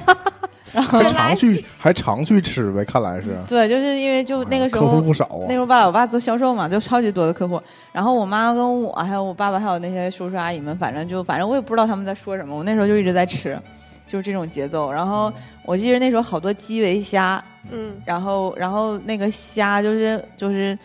[0.73, 5.55] 然后常去还常去吃呗，看来是对，就是因为就那个时候客户不少啊那时。
[5.55, 7.59] 候我爸我爸做销售嘛，就超级多的客户。
[7.93, 12.53] 然后我妈跟我还有我爸爸还有那些叔叔阿姨们，反正就反正我也不知道他们在说什么。
[12.53, 13.57] 我那时候就一直在吃，
[14.05, 14.91] 就是这种节奏。
[14.91, 15.31] 然后
[15.63, 17.41] 我记得那时候好多基围虾，
[17.71, 20.77] 嗯，然后然后那个虾就是就是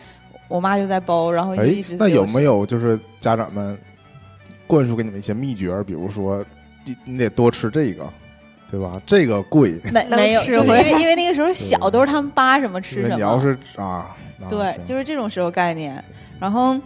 [0.47, 2.65] 我妈就在包，然后一直，那有没有？
[2.65, 3.77] 就是家长们
[4.67, 5.83] 灌输给你们一些秘诀？
[5.83, 6.43] 比如说，
[6.85, 8.07] 你你得多吃这个，
[8.69, 8.91] 对吧？
[9.05, 13.15] 这个贵，没没有，就是因为因为那个时候小，都是他们扒什么吃什么。
[13.15, 14.15] 你要是啊，
[14.49, 16.03] 对，就是这种时候概念。
[16.39, 16.77] 然后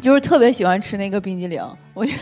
[0.00, 1.60] 就是特别喜欢吃那个冰激凌，
[1.94, 2.12] 我就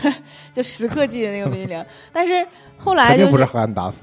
[0.51, 1.85] 就时刻记着那个冰激凌。
[2.11, 2.45] 但是
[2.77, 4.01] 后来就肯定不是汉达斯，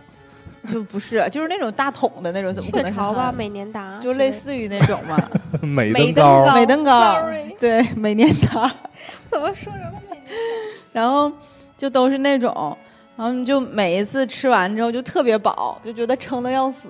[0.67, 5.17] 就不是，就是那种大桶的那种，怎么可能雀巢吧，美年达，就类似于那种嘛，
[5.63, 8.71] 美美登高高美登高 Sorry 对，美年达，
[9.27, 10.23] 怎么说成美年
[10.93, 11.31] 然后
[11.77, 12.77] 就都是那种。
[13.17, 16.89] 然后你就每一次吃完之后就特别饱，就觉得撑的要死，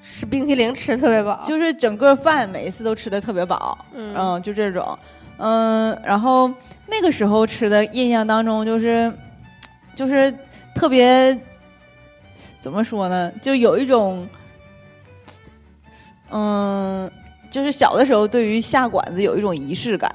[0.00, 3.76] 吃冰淇淋吃特别饱，就是整个饭每一次都吃的特别饱。
[3.92, 4.96] 嗯嗯，就这种，
[5.38, 6.48] 嗯，然后
[6.86, 9.12] 那个时候吃的印象当中就是，
[9.92, 10.32] 就是
[10.72, 11.36] 特别
[12.66, 14.26] 怎么说呢，就有一种，
[16.32, 17.08] 嗯，
[17.48, 20.12] 就是小的时候对于下馆子有一种仪式感。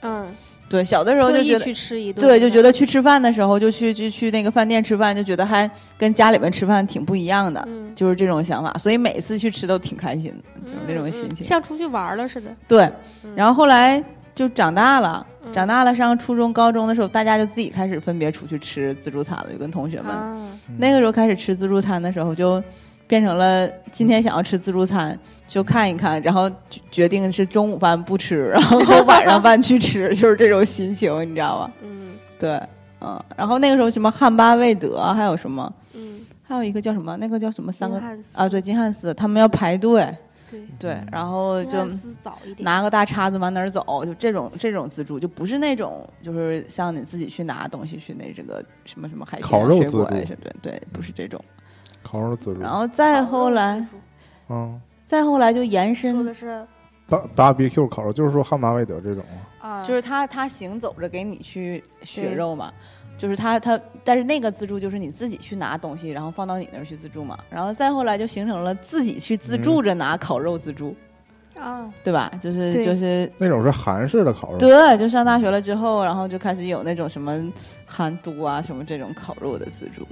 [0.00, 0.26] 嗯，
[0.66, 1.64] 对，小的时候就觉得。
[1.66, 8.72] 去吃一顿，对，就觉得去吃饭的时候，就去就去那个饭店吃饭，就觉得还跟家里面吃饭挺不一样的，嗯，就是这种想法。
[8.78, 11.44] 所以每次去吃都挺开心的，就是这种嗯心情。
[11.44, 12.48] 像出去玩了似的。
[12.66, 12.90] 对，
[13.24, 14.02] 嗯然后后来
[14.38, 20.14] 就长大了，嗯长大了上初中、高中的时候，大家就自己开始分别出去吃自助餐了，就跟同学们。
[20.14, 22.62] 啊，那个时候开始吃自助餐的时候，就
[23.08, 31.70] 变成了今天想要吃自助餐就看一看，然后决决定是中午饭不吃，然后 晚上饭去吃，就是这种心情，你知道吧？
[31.82, 32.62] 嗯对，
[33.00, 38.00] 嗯，然后那个时候什么汉巴味德，还有什么，嗯，还有一个叫什么，那个叫什么三个
[38.36, 38.48] 啊？
[38.48, 40.06] 对，金汉斯，他们要排队，
[40.50, 41.86] 对，对，然后就
[42.58, 51.42] 拿个大叉子往哪儿走，就这种这种自助，就不是那种就是像你自己去拿东西去那这个什么什么海鲜啊、烤肉水果自助呀什么的，对，不是这种。
[52.02, 52.60] 烤肉自助。
[52.60, 53.86] 然，后再后来，
[54.48, 54.80] 嗯。
[55.04, 56.66] 再后来就延说伸的，是
[57.08, 59.24] ，B B B Q 烤肉就是说汉巴味德这种
[59.58, 62.70] 啊，啊，就是他他行走着给你去血肉嘛，
[63.18, 67.36] 就是他他，但是那个自助就是你自己去拿东西，然后放到你那儿去自助嘛。
[67.50, 70.94] 然后再后来就形成了自己去自助着拿烤肉自助，
[71.58, 72.30] 啊，对吧？
[72.40, 77.52] 就是就是那种是韩式的烤肉，对，就上大学了之后，然后就开始有那种什么
[77.84, 80.06] 韩都啊什么这种烤肉的自助，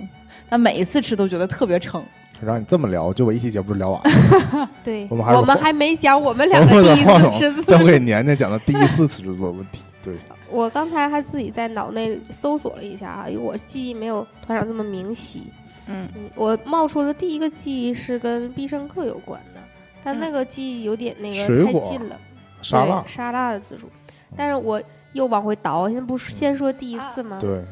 [0.48, 2.02] 但每一次吃都觉得特别撑。
[2.44, 4.70] 让你这么聊，就我一期节目就聊完了。
[4.84, 7.78] 对，我们还没讲我们两个第一次吃自交。
[7.78, 10.14] 给年年讲的第一次吃自助的问题，对，
[10.50, 15.44] 我刚才还自己在脑内搜索了一下啊，因为我记忆没有团长这么明晰。
[15.88, 19.60] 嗯，嗯，我冒出的第一个记忆是跟必胜客有关的，
[20.02, 22.18] 但嗯那个记忆有点那个太近了，
[22.60, 23.88] 沙拉对，沙拉的自助。
[24.36, 24.82] 但是我
[25.12, 27.38] 又往回倒，现在不是先说第一次吗？
[27.40, 27.64] 对，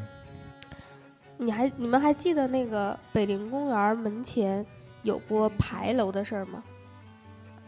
[1.37, 4.65] 你还你们还记得那个北陵公园门前
[5.03, 6.63] 有过牌楼的事儿吗？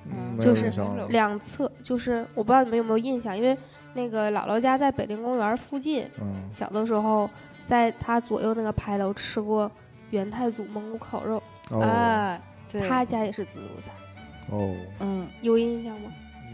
[0.05, 0.71] 嗯，没就是
[1.09, 3.57] 两侧就是我不知道你们有没有印象，因为
[3.97, 7.27] 那个姥姥家在北陵公园附近，嗯，小的时候
[7.65, 9.69] 在他左右那个牌楼吃过
[10.11, 12.39] 元太祖蒙古烤肉，哦哎，
[12.71, 16.11] 对他家也是自助餐，哦，嗯，有印象吗？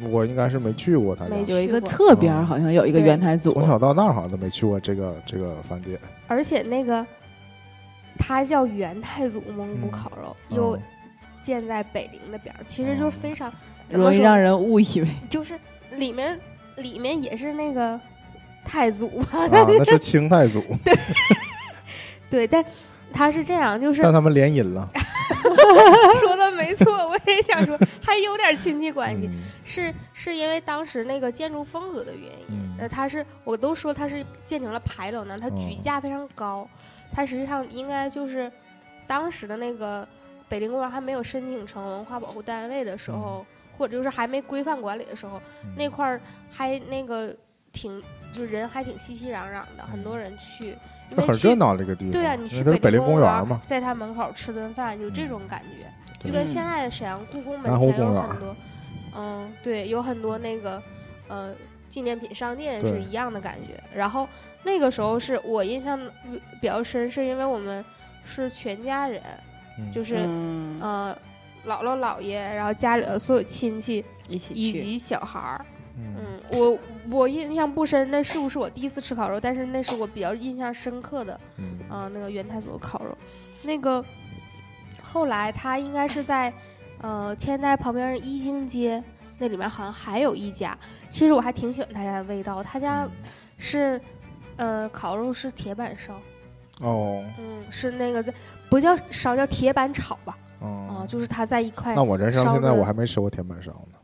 [0.10, 6.00] 我应该是没去过他家没，有一个侧边好像有一个元太祖，从小到大好像都没去过这个这个饭店。
[6.28, 7.06] 而且那个
[8.18, 10.80] 它叫元太祖蒙古嗯烤肉，又哦
[11.44, 13.52] 建在北陵那边儿，其实就是哦非常
[13.86, 15.60] 怎么容易让人误以为就是
[15.98, 16.40] 里面
[16.78, 18.00] 里面也是那个
[18.66, 20.64] 太祖吧，啊，那是清太祖，
[22.30, 22.64] 对，但
[23.14, 24.90] 他是这样，就是但他们联姻了。
[26.20, 29.42] 说的没错，我也想说，还有点亲戚关系，嗯。
[29.64, 32.76] 是是因为当时那个建筑风格的原因，嗯。
[32.80, 36.68] 呃，它是我都说它是建成了牌楼呢，它举哦架非常高，
[37.14, 38.52] 它实际上应该就是
[39.08, 40.08] 当时的那个
[40.50, 43.46] 北陵公园还没有申请成文化保护单位的时候，
[43.78, 47.36] 或者就是还没规范管理的时候，嗯那块儿还那个
[47.72, 50.76] 挺就人还挺熙熙攘攘的，很多人去，
[51.10, 52.12] 因为去这很热闹个地方。
[52.12, 58.56] 对啊，你去北陵公公园嘛，在他门口吃顿饭，有这种感觉，就跟嗯现在沈阳故宫门前有很多，
[59.16, 60.82] 嗯，对，有很多那个
[61.28, 61.54] 呃
[61.90, 63.82] 纪念品商店是一样的感觉。
[63.96, 64.28] 然后
[64.64, 66.00] 那个时候是我印象
[66.62, 67.84] 比较深，是因为我们
[68.24, 69.22] 是全家人，
[69.80, 71.18] 嗯就是、嗯呃
[71.66, 75.66] 姥姥姥爷，然后家里的所有亲戚一起，以及小孩儿。
[75.98, 76.16] 嗯。
[76.18, 79.40] 嗯，我我印象不深，那是不是我第一次吃烤肉？
[79.40, 81.40] 但是那是我比较印象深刻的。
[81.58, 81.80] 嗯。
[81.90, 83.16] 啊、那个元太祖的烤肉，
[83.62, 84.04] 那个
[85.04, 86.52] 后来他应该是在
[87.02, 89.04] 呃千代旁边一经街
[89.38, 90.76] 那里面好像还有一家，
[91.12, 93.08] 其实我还挺喜欢他家的味道，他家
[93.58, 94.02] 是
[94.56, 96.20] 呃烤肉是铁板烧，
[96.82, 97.24] 哦。
[97.38, 98.34] 嗯，是那个在
[98.70, 103.98] 不叫烧叫铁板炒吧，啊、哦，就是它在一块那我人生现在我还没吃过铁板烧呢。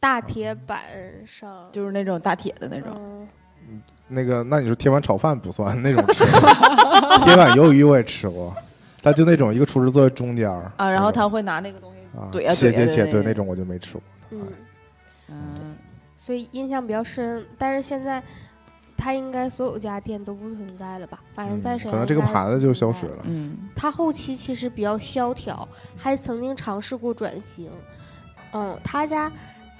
[0.00, 0.80] 大铁板
[1.26, 3.28] 上，就是那种大铁的那种。
[3.68, 6.24] 嗯，那个，那你说铁板炒饭不算那种吃，
[7.24, 8.54] 铁板鱿鱼我也吃过，
[9.02, 14.02] 他就那种一个厨师坐在中间儿啊，然后他会拿那个东西啊怼啊怼切切切，对那种我就没吃过。
[14.30, 14.46] 嗯，
[15.28, 15.76] 嗯，
[16.16, 18.22] 所以印象比较深，但是现在。
[19.06, 21.20] 它应该所有家店都不存在了吧？
[21.32, 23.18] 反正在沈阳、嗯可能这个牌子就消失了。
[23.22, 27.70] 嗯他后期其实比较萧条，还曾经尝试过转型。
[28.50, 29.30] 嗯，他家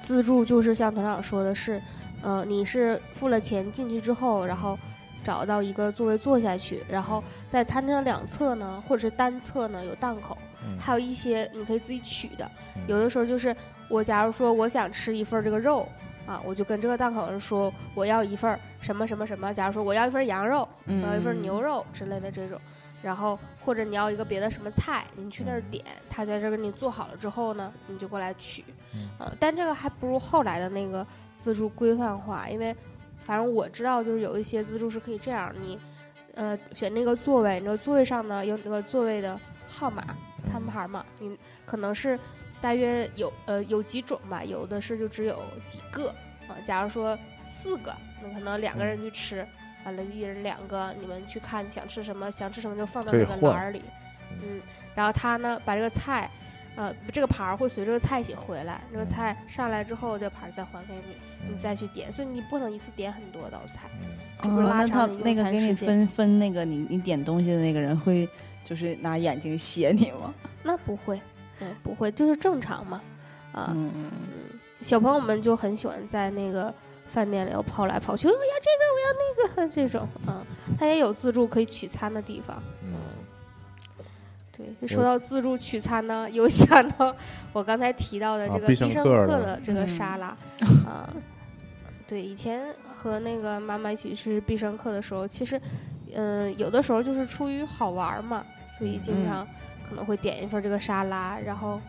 [0.01, 1.83] 自助就是像团长说的是，
[2.23, 4.79] 呃，你是付了钱进去之后，然后
[5.25, 12.49] 找到一个座位坐下去，然后在餐厅的两侧呢，或者是单侧呢有档口，嗯还有一些你可以自己取的。
[12.77, 13.57] 嗯有的时候就是
[13.89, 15.89] 我假如说我想吃一份儿这个肉。
[16.27, 22.61] 啊，我就跟这个档口人说我要一份儿什么什么什么，假如说我要一份儿羊肉，嗯我要一份牛肉之类的这种，
[23.03, 25.71] 然后或者你要一个别的什么菜，你去那儿嗯。
[25.71, 29.09] 点，他在这儿给你做好了之后呢，你就过来取，嗯。
[29.19, 32.75] 呃，但这个还不如后来的那个自助规范化，因为
[33.21, 35.79] 反正我知道就是有一些自助是可以这样，你
[36.35, 40.03] 呃选那个座位，那个座位上呢有那个座位的号码、
[40.43, 42.19] 餐牌嘛，你可能是
[42.61, 46.09] 大约有呃有几种吧，有的是就只有几个
[46.49, 49.47] 啊、假如说四个，那可能两个人去吃，
[49.85, 53.83] 完了一人两个，你们去看想吃什么，想吃什么就放到那个篮儿里，
[54.43, 54.61] 嗯，
[54.95, 56.31] 然后他呢把这个菜。
[56.79, 61.17] 呃，这个盘儿会随这个菜一起回来，这个菜上来之后，这盘儿再还给你，
[61.51, 63.89] 你再去点，所以你不能一次点很多道菜。
[64.43, 68.29] 这不是哦，那他那个给你分分那个你你点东西的那个人会
[68.63, 70.35] 就是拿眼睛斜你吗？
[70.63, 71.19] 那不会，
[71.61, 73.01] 嗯，不会，就是正常嘛，
[73.53, 74.11] 啊，嗯，嗯，
[74.81, 76.73] 小朋友们就很喜欢在那个
[77.09, 80.45] 饭店里头跑来跑去，我要这个，我要那个， 这种啊，
[80.79, 82.63] 他也有自助可以取餐的地方。
[82.83, 82.95] 嗯，
[84.57, 87.15] 对，就说到自助取餐呢，有想到
[87.53, 89.89] 我刚才提到的这个啊必胜客客的的这个嗯。
[89.89, 90.37] 沙拉
[90.87, 91.09] 啊。
[92.09, 95.61] 对，以前和那个妈妈一起吃必胜客的时候，其实，
[96.15, 98.47] 嗯、有的时候就是出于好玩嘛，
[98.79, 99.49] 所以经嗯常
[99.89, 101.81] 可能会点一份这个沙拉，然后，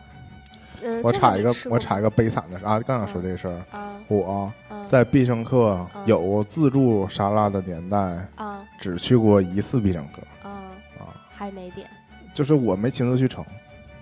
[0.82, 6.02] 嗯、我插一个我插一个悲惨的事啊，刚想说这事儿，啊我啊在必胜客嗯。
[6.06, 7.98] 有自助沙拉的年代，
[8.36, 11.86] 啊只去过一次必胜客啊，啊，还没点。
[12.32, 13.44] 就是我没亲自去盛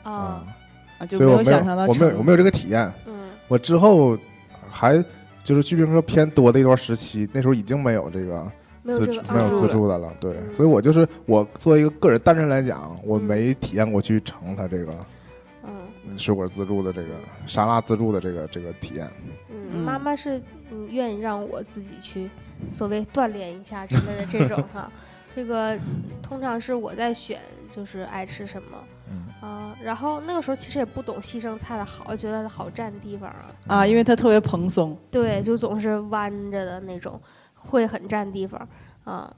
[0.02, 0.46] 啊啊，
[0.98, 2.92] 啊就没所以我没想象到有我没有我没有这个体验。
[3.06, 3.30] 嗯。
[3.48, 4.18] 我之后
[4.68, 5.02] 还
[5.42, 8.46] 就是去必胜客偏多的一段时期，那时候已经没有这个
[8.86, 13.22] 没有这个自没有啊自助的了，对，嗯所以我就是我作为一个个人单身来讲，我嗯。
[13.22, 14.94] 没体验过去盛它这个
[15.64, 16.16] 嗯。
[16.16, 17.08] 水果自助的这个
[17.46, 19.10] 沙拉自助的这个这个体验。
[19.50, 22.30] 嗯，嗯妈妈是嗯愿意让我自己去
[22.70, 24.90] 所谓锻炼一下之类的这种哈，
[25.34, 25.76] 这个
[26.22, 27.40] 通常是我在选，
[27.74, 28.78] 就是爱吃什么
[29.10, 29.26] 嗯。
[29.40, 37.20] 啊、然后那个时候其实也不懂西生菜的好，觉得好占地方啊，啊，因为它特别蓬松，对，就总是弯着的那种，
[37.68, 38.68] 会很占地方
[39.04, 39.32] 啊。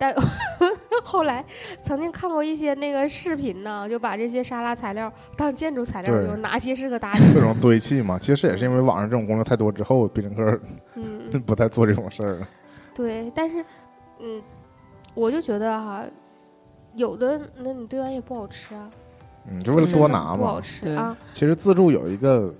[0.00, 0.14] 但
[1.02, 1.44] 后来
[1.82, 7.34] 曾经看过一些那个视频呢，就把这些沙拉材料当建筑材料对用，哪些是个搭景？
[7.34, 10.60] 各种堆砌嘛，其实也是因为网上这种攻略太多之后，必胜客
[10.94, 12.48] 嗯， 不太做这种事儿了。
[12.94, 13.64] 对，但是，
[14.20, 14.40] 嗯，
[15.14, 16.04] 我就觉得哈，
[16.94, 18.88] 有的那你堆完也不好吃啊，
[19.50, 20.60] 嗯，就为了多拿不好嘛。
[20.60, 22.54] 对吃啊，其实自助有一个，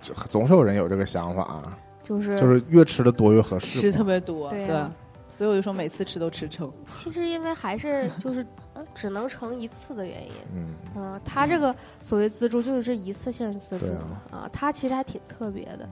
[0.00, 1.60] 这总是有人有这个想法，
[2.08, 3.92] 就是就是越吃的多越合适吃。
[3.92, 4.90] 特别多，对对啊，
[5.30, 6.72] 所以我就说每次吃都吃撑。
[6.92, 10.32] 其实因为还是就是呃只能盛一次的原因。
[10.56, 10.66] 嗯，
[10.96, 15.88] 嗯，它这个所谓自助就是这一次性自助啊嘛啊，它其实还挺特别的。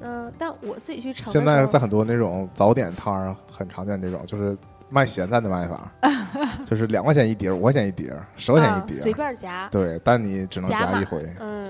[0.00, 4.54] 嗯，但我自己去盛现在，在很多那种早点摊儿很常见这种，就是
[4.90, 5.90] 卖咸菜的卖法，
[6.66, 9.14] 就是两块钱一碟儿，五块钱一碟儿，十块钱一碟随。
[9.14, 9.66] 便夹。
[9.70, 11.26] 对，但你只能夹一回。
[11.40, 11.66] 嗯，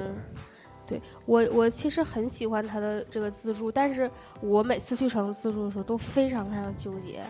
[0.87, 7.21] 对我我其实很喜欢它的这个自助，但是我每次去盛自助的时候都非常非常纠结，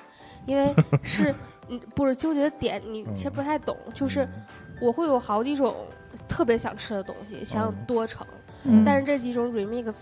[0.45, 1.35] 因为是
[1.69, 4.29] 嗯不是纠结的点，你其实不太懂，就是
[4.81, 5.75] 我会有好几种
[6.29, 7.85] 特别想吃的东西，想嗯。
[7.87, 8.27] 多盛，
[8.64, 8.85] 嗯。
[8.85, 9.92] 但是这几种 remix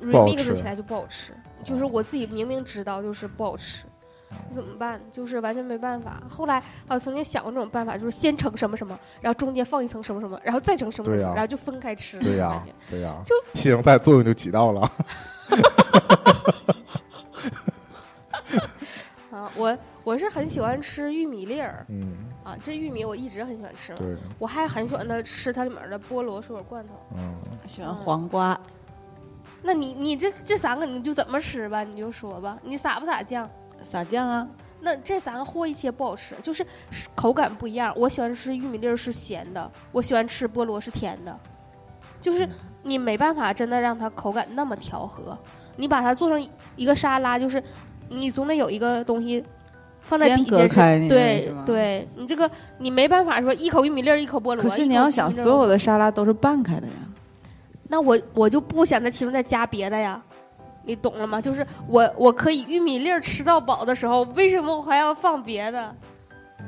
[0.00, 1.32] remix 起来就不好吃，
[1.64, 3.84] 就是我自己明明知道就是不好吃。
[4.50, 5.00] 怎么办？
[5.10, 6.22] 就是完全没办法。
[6.28, 12.18] 后来啊，曾经想过这种办法，就是先盛什么什么，然后中间放一层什么什么，然后再盛什么什么，然后就分开吃。
[12.18, 14.90] 对呀、对呀、就西生菜作用就起到了。
[19.30, 23.94] 啊，我我是很喜欢吃玉米粒儿嗯，啊，这玉米我一直很喜欢吃
[24.38, 26.94] 我还很喜欢的吃它里面的菠萝水果罐头。
[27.16, 27.34] 嗯，
[27.66, 28.60] 喜欢黄瓜，
[29.62, 31.84] 那你你这这三个你就怎么吃吧？
[31.84, 33.48] 你就说吧，你撒不撒酱？
[33.82, 34.46] 撒酱啊，
[34.80, 36.64] 那这三个和一起也不好吃，就是
[37.14, 37.92] 口感不一样。
[37.96, 41.38] 我喜欢吃玉米粒儿是咸的，我喜欢吃菠萝是甜的，
[42.20, 42.48] 就是
[42.82, 45.36] 你没办法真的让它口感那么调和。
[45.76, 47.62] 你把它做成一个沙拉，就是
[48.08, 49.42] 你总得有一个东西
[50.00, 54.56] 放在底下开那个对对，你这个你没办法说一口玉米粒儿一口菠萝。
[54.56, 56.92] 可是你要想，所有的沙拉都是拌开的呀。
[57.88, 60.22] 那我我就不想在其中再加别的呀，
[60.84, 61.40] 你懂了吗？
[61.40, 65.94] 就是我我可以玉米粒儿吃到饱的时候，为什么我还要放别的？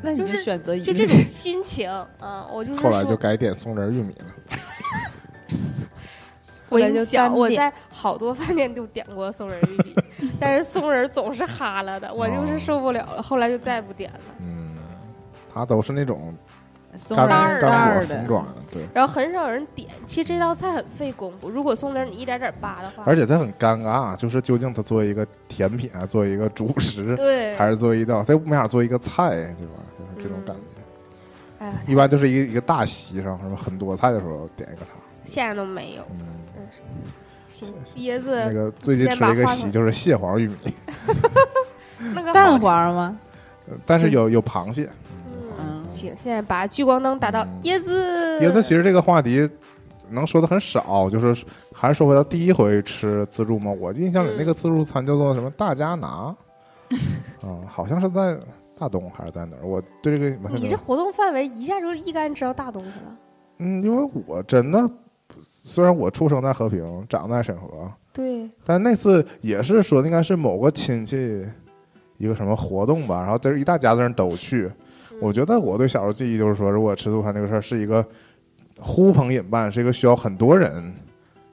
[0.01, 1.89] 那你就就是选择一个就这种心情
[2.19, 4.27] 啊，我就是后来就，改点松仁玉米了。
[6.69, 9.95] 我跟你讲，我在好多饭店都点过松仁玉米，
[10.41, 14.21] 但是松仁总是哈了的，我就是哦受不了了，后来就再也不点了。
[14.41, 14.75] 嗯，
[15.53, 16.35] 他都是那种
[16.97, 17.67] 松仁儿的。
[18.95, 21.49] 然后很少有人点，其实这道菜很费功夫。
[21.49, 29.75] 如果松仁你一点点扒的话，而且它很尴尬，就是究竟它作为一个甜品啊，作为一个主食，对， 还是作为一道，它又没法作为一个菜，对吧？
[29.99, 30.63] 就是这种感觉。
[31.59, 34.99] 哎呀，一般就是一个一个大席上，什么很多菜的时候点一个它。
[35.25, 36.03] 现在都没有。
[36.19, 36.81] 嗯，真是
[37.49, 40.57] 行，椰子那个最近吃了一个席就是蟹黄玉米，
[42.15, 43.19] 那个蛋黄吗？
[43.69, 44.89] 呃但是有有螃蟹。
[45.93, 48.41] 行，现在把聚光灯打到嗯椰子。
[48.41, 49.49] 椰子其实这个话题
[50.11, 53.71] 能说的很少，就是还是说回到第一回吃自助嘛。
[53.71, 56.35] 我印象里那个自助餐叫做什么大家拿，
[57.45, 58.39] 嗯，好像是在
[58.79, 59.65] 大东还是在哪儿？
[59.65, 63.17] 我对这个你这活动范围一下就一竿知道大东去了。
[63.59, 64.91] 嗯，因为我真的
[65.47, 71.47] 虽然我出生在和平，长在沈河，对，但那次也是说应该是某个亲戚
[72.19, 74.71] 一个什么活动吧，然后这一大家子人都去。
[75.23, 78.05] 我觉得我对小时候记忆就是说，如果吃自助餐这个事儿是一个
[78.81, 80.93] 呼朋引伴，是一个需要很多人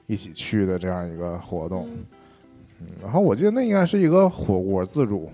[0.08, 1.88] 一起去的这样一个活动。
[3.00, 5.30] 然后我记得那应该是一个火锅自助，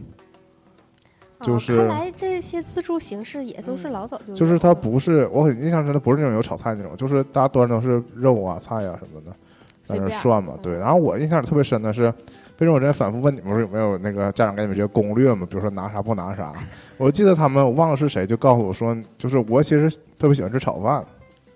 [1.40, 9.34] 就哦是看来这些自助形式也都是嗯老早就有就是它不是我很印象深的不是那种有炒菜那种，就是大家端的都是肉啊菜啊什么的。
[9.82, 10.76] 在那涮嘛，嗯对。
[10.76, 12.12] 然后我印象特别深的是，
[12.58, 15.46] 为什么我之前反复问你们说有没有那个家长给你们这些攻略嘛？
[15.48, 16.52] 比如说拿啥不拿啥。
[16.96, 21.04] 我记得他们我忘了是谁，就告诉我说，就是我其实特别喜欢吃炒饭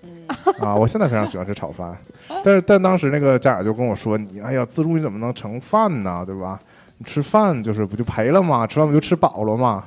[0.02, 0.26] 嗯
[0.60, 1.96] 啊，我现在非常喜欢吃炒饭，
[2.44, 6.22] 但是但当时那个家长就跟我说，你哎呀自助你怎么能盛饭呢？
[6.26, 6.60] 对吧？
[6.98, 8.66] 你吃饭就是不就赔了吗？
[8.66, 9.84] 吃完不就吃饱了吗？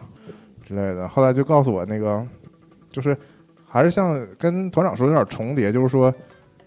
[0.66, 1.08] 之类的。
[1.08, 2.26] 后来就告诉我那个，
[2.92, 3.16] 就是
[3.68, 6.12] 还是像跟团长说的有点重叠，就是说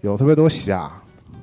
[0.03, 0.88] 有特别多虾。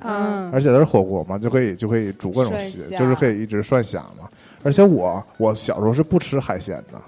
[0.04, 4.28] 嗯而且它是火锅嘛，就可以就可以煮各种涮虾，就是可以一直涮虾嘛。
[4.62, 7.00] 而且我我小时候是不吃海鲜的，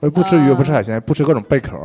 [0.00, 1.78] 我也不吃鱼，啊不吃海鲜，不吃各种贝壳。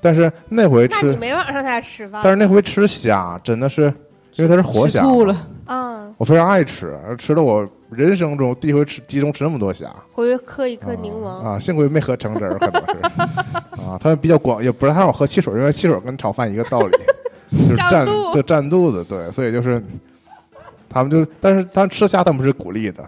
[0.00, 3.92] 但是那回那你吃，没往上他家吃饭，但是那回吃虾真的是，
[4.36, 5.36] 因为它是活虾，吐了，
[5.66, 9.94] 啊，我非常爱吃，吃了我人生中第一回吃集中吃那么多虾。
[10.12, 13.20] 回去嗑一颗柠檬，啊，幸亏没喝橙汁儿，可能是
[13.84, 16.96] 啊，他们比较广，也不是太让我喝汽水，因为汽水跟炒饭一个道理，
[17.50, 19.82] 就是占就占肚子，对，所以就是
[20.88, 23.04] 他们就，但是他吃虾他们是鼓励的，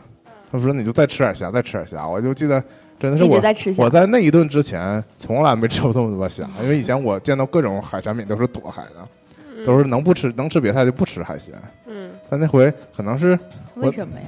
[0.50, 2.62] 他们说你就再吃点虾，再吃点虾，我就记得
[2.98, 3.40] 真的是我
[3.76, 3.90] 我。
[3.90, 11.54] 在那一顿之前从来没吃过这么多虾，因为以前我见到各种海产品都是躲海的，都是能不吃能吃别菜就不吃海鲜，
[11.86, 13.38] 嗯，但那回可能是
[13.76, 14.26] 为什么呀？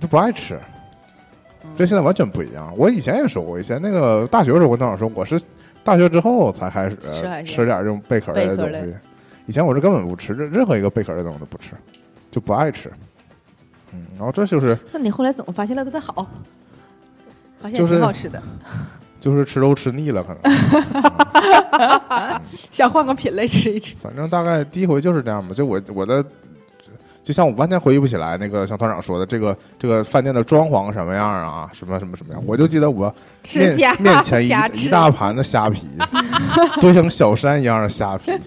[0.00, 0.58] 就不爱吃。
[1.76, 2.72] 这现在完全不一样。
[2.76, 5.38] 我以前也说过，以前那个大学的时候，我跟导说我是
[5.84, 8.94] 大学之后才开始吃吃点这种贝壳类的东西。
[9.50, 11.72] 以前我是根本不吃任任何一个贝壳类的东西都不吃，
[12.30, 12.88] 就不爱吃。
[13.92, 16.24] 嗯，然后这就是那你后来怎么发现了它的好？
[17.60, 18.40] 发现就是挺好吃的，
[19.18, 20.42] 就是吃肉吃腻了，可能。
[22.70, 23.96] 想换个品类吃一吃。
[24.00, 25.52] 反正大概第一回就是这样吧。
[25.52, 26.24] 就我我的，
[27.24, 34.48] 就像我完全回忆不起来那个像团长说的这个这个饭店的装潢什么样啊，什么什么什么样，我就记得我面吃虾面前一
[34.78, 35.88] 一大盘的虾皮，
[36.80, 38.30] 堆成小山一样的虾皮。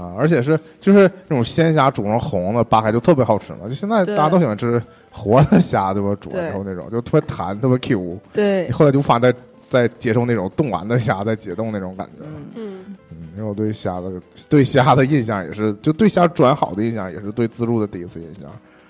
[0.00, 3.68] 啊，而且是就是那种鲜虾煮成红的，扒开就特别好吃嘛。
[3.68, 6.16] 就现在大家都喜欢吃活的虾，对吧？
[6.20, 8.18] 煮完之后那种就特别弹，特别 Q。
[8.32, 9.34] 对，后来就无法再
[9.68, 12.24] 再接受那种冻完的虾再解冻那种感觉。
[12.24, 14.10] 嗯，嗯，嗯，因为我对虾的
[14.48, 18.44] 对虾的印象也是，就对虾转好的印象，也是对自助的第一次印象。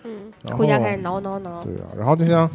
[0.05, 2.49] 嗯，回家开始挠挠挠，对啊，然后就像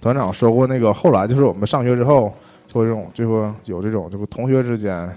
[0.00, 2.32] 团长说过，那个后来就是我们上学之后，
[2.68, 5.16] 做这种就会有这种就是同学之间啊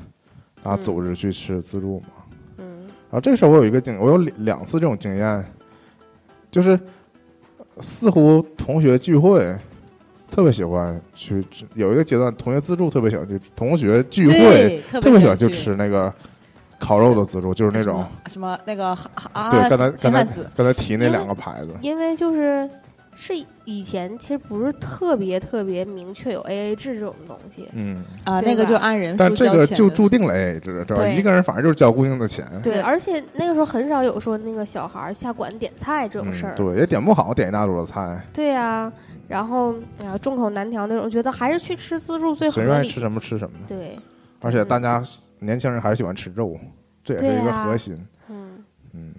[0.63, 2.07] 嗯组织去吃自助嘛。
[3.15, 5.45] 嗯然后这个时候我有一个经，我有两两次这种经验，
[6.51, 6.77] 就是
[7.79, 9.55] 似乎同学聚会
[10.29, 16.13] 特别喜欢去吃，有一个阶段同学自助特别喜欢去，同学聚会特特别喜欢去去吃那个
[16.77, 18.05] 烤肉的自助，就是那种。
[18.25, 18.87] 什么那个
[19.31, 22.69] 啊，对，刚才刚才刚才提那两个牌子，因为就是
[23.15, 31.07] 是以前其实不是特别特别明确有 A A 制这种东西，嗯，啊，那个就按人数但这个就注定了 AA 制，对吧？
[31.07, 38.91] 一个人反正就是交固定的钱，对，而且那个时候很少有说那个小孩儿下馆点菜这种事儿，嗯，对，也点不好，点一大桌子菜，对啊，
[39.29, 42.99] 然后啊众口难调那种，觉得还是去吃自助最合理谁愿意吃。
[42.99, 43.57] 什么吃什么。
[43.65, 43.97] 对，
[44.41, 45.01] 而且大家
[45.39, 46.59] 年轻人还是喜欢吃肉，
[47.03, 47.97] 这也是一个核心。
[48.27, 48.63] 嗯，
[48.93, 49.13] 嗯，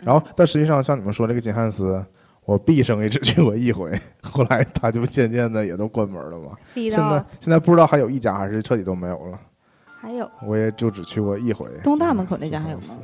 [0.00, 2.04] 然后但实际上像你们说这个金汉斯，
[2.44, 6.56] 我毕生也只去过一回，后来他就渐渐的也都关门了嘛。
[6.74, 9.38] 现在现在不知道还有一家还是彻底都没有了，
[9.84, 11.68] 还有我也就只去过一回。
[11.84, 12.98] 东大门口那家还有吗？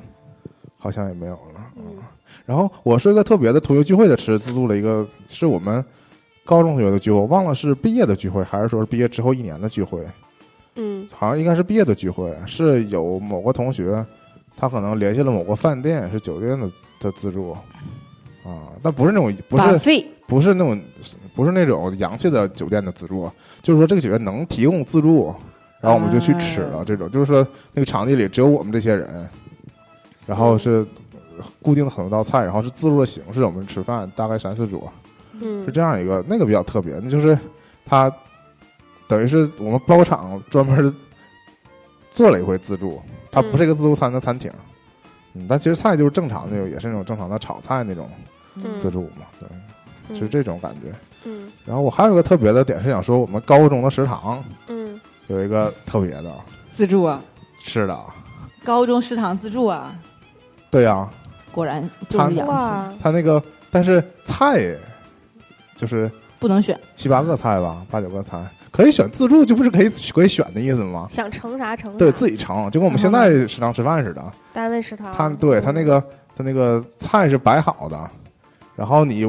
[0.76, 1.60] 好像也没有了。
[1.76, 1.82] 嗯
[2.44, 5.84] 然后我是一个特别的同学聚会的吃自助了一个，是我们
[6.44, 10.06] 高中同学的聚会，我忘了是毕业的聚会还是说是毕业之后一年的聚会，
[10.76, 14.04] 嗯好像应该是毕业的聚会，是有某个同学，
[14.56, 16.70] 他可能联系了某个饭店，是酒店的
[17.00, 17.54] 的自助，
[18.48, 20.80] 啊，但不是那种不是不是那种
[21.34, 23.30] 不是那种洋气的酒店的自助，
[23.62, 25.34] 就是说这个酒店能提供自助，
[25.80, 26.78] 然后我们就去吃了。
[26.78, 29.28] 啊这种就是说那个场地里只有我们这些人，
[30.26, 30.86] 然后是
[31.62, 34.90] 固定的很多道菜，然后是自助的形式，我们吃饭大概三四桌，
[35.40, 37.38] 嗯是这样一个那个比较特别，那就是
[37.84, 38.10] 他
[39.06, 40.94] 等于是我们包场专门
[42.10, 44.50] 做了一回自助，它不是一个自助餐的餐厅，
[45.34, 48.24] 嗯，但其实菜就是正常的那种，也是那种正常的炒菜那种嗯
[48.80, 50.92] 自助嘛，对，就是这种感觉。
[51.24, 56.32] 嗯然后我还有一个特别的点是想说，我们高中的食堂嗯，有一个特别的
[56.74, 57.20] 自助啊，
[57.60, 58.00] 是的，
[58.64, 59.94] 高中食堂自助啊，
[60.70, 61.08] 对呀、
[61.50, 64.74] 果然就是洋气，哇，他那个但是菜
[65.74, 66.78] 就是不能选。
[66.94, 71.06] 七八个菜吧，八九个菜可以选，自助就不是可以可以选的意思吗？
[71.10, 74.32] 想盛啥盛啥，对自己盛，就跟我们现在食堂吃饭似的。
[74.54, 76.00] 单位食堂，他对他那个
[76.34, 78.10] 他那个菜是摆好的，
[78.78, 79.26] 然后你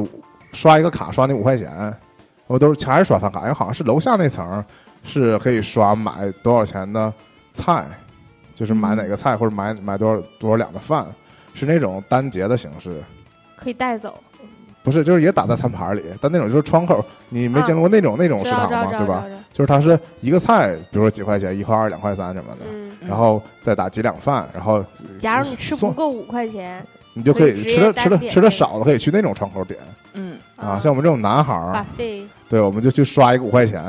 [0.52, 1.92] 刷一个卡刷那五块钱，
[2.46, 4.64] 我都是还是刷饭卡，因为好像是楼下那层
[5.02, 7.12] 是可以刷买多少钱的
[7.50, 7.84] 菜，
[8.54, 11.04] 就是买哪个菜或者买买多少多少两的饭，
[11.52, 13.02] 是那种单结的形式。
[13.56, 14.14] 可以带走，
[14.84, 18.86] 不是，就是也打在餐盘里，但那种就是窗口，你没见过那种、那种食堂吗？
[18.96, 19.26] 对吧？
[19.52, 24.84] 就是它是一个菜，比如说几块钱，一块二、两块三什么的，嗯，然后再打几两饭，然后
[25.18, 29.78] 假如你吃不够五块钱，你就可以吃的吃的吃的少的可以去那种窗口点
[30.14, 30.78] 嗯，啊。
[30.82, 31.84] 像我们这种男孩儿，
[32.48, 33.82] 对，我们就去刷一个五块钱，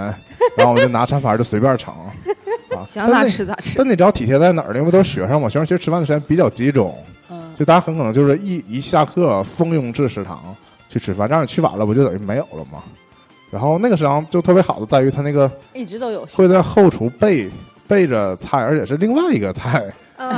[0.56, 1.94] 然后我们就拿餐盘就随便盛
[2.76, 2.86] 啊。
[2.92, 3.78] 想咋吃咋吃。
[3.78, 4.80] 但你知道体贴在哪儿呢？
[4.80, 6.98] 因为都是学生嘛，学生其实吃饭的时间比较集中，
[7.30, 10.56] 嗯，就大家很可能就是一一下课蜂拥至食堂
[10.90, 12.84] 去吃饭，这样你去晚了不就等于没有了吗？
[13.52, 16.26] 然后那个食堂就特别好的在于它那个一直都有。
[16.28, 17.50] 会在后厨备
[17.86, 19.84] 备着菜，而且是另外一个菜，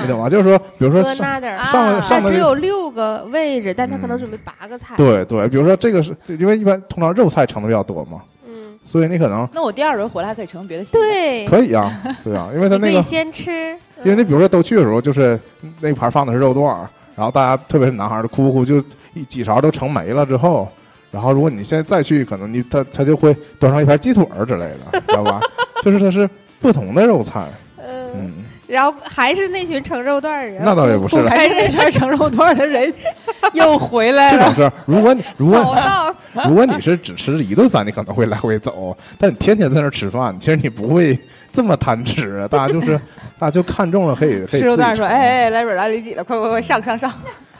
[0.01, 0.29] 你懂嗯吗？
[0.29, 4.19] 就是说，比如说上上上的只有六个位置，但他可能嗯。
[4.19, 11.05] 准备八个菜，，对对，比如说这个是因为一般通常肉菜盛的比较多嘛，嗯，所以你可能那我第二轮回来还可以盛别的新的。
[11.07, 11.91] 对，可以啊，
[12.23, 13.71] 对啊， 因为它你可以那个，先吃，
[14.03, 14.25] 因为你嗯。
[14.25, 15.39] 比如说都去的时候，就是
[15.81, 18.81] 那盘放的是肉段儿，然后大家特别是男孩儿，哭哭就
[19.13, 20.67] 一几勺都盛没了之后。
[21.11, 25.39] 然后，如果你现在再去，可能你他他就会端上一盘鸡腿儿之类的，知道吧？
[25.83, 26.27] 就是它是
[26.59, 28.31] 不同的肉菜，嗯，嗯，
[28.67, 31.29] 然后还是那群盛肉段儿的人，那倒也不是了。
[31.31, 32.91] 还是那圈盛肉段的人
[33.53, 34.37] 又回来了。
[34.39, 36.15] 这种事儿，如果你 如扫果荡，
[36.47, 41.17] 如果你是只吃一顿饭，你可能会来回走，但你天天在那儿吃饭，其实你不会
[41.53, 42.47] 这么贪吃啊。
[42.47, 42.97] 大家就是
[43.37, 47.11] 大家就看中了，可以可以吃肉段说：“哎哎，来软拉里脊了，快快快上上上。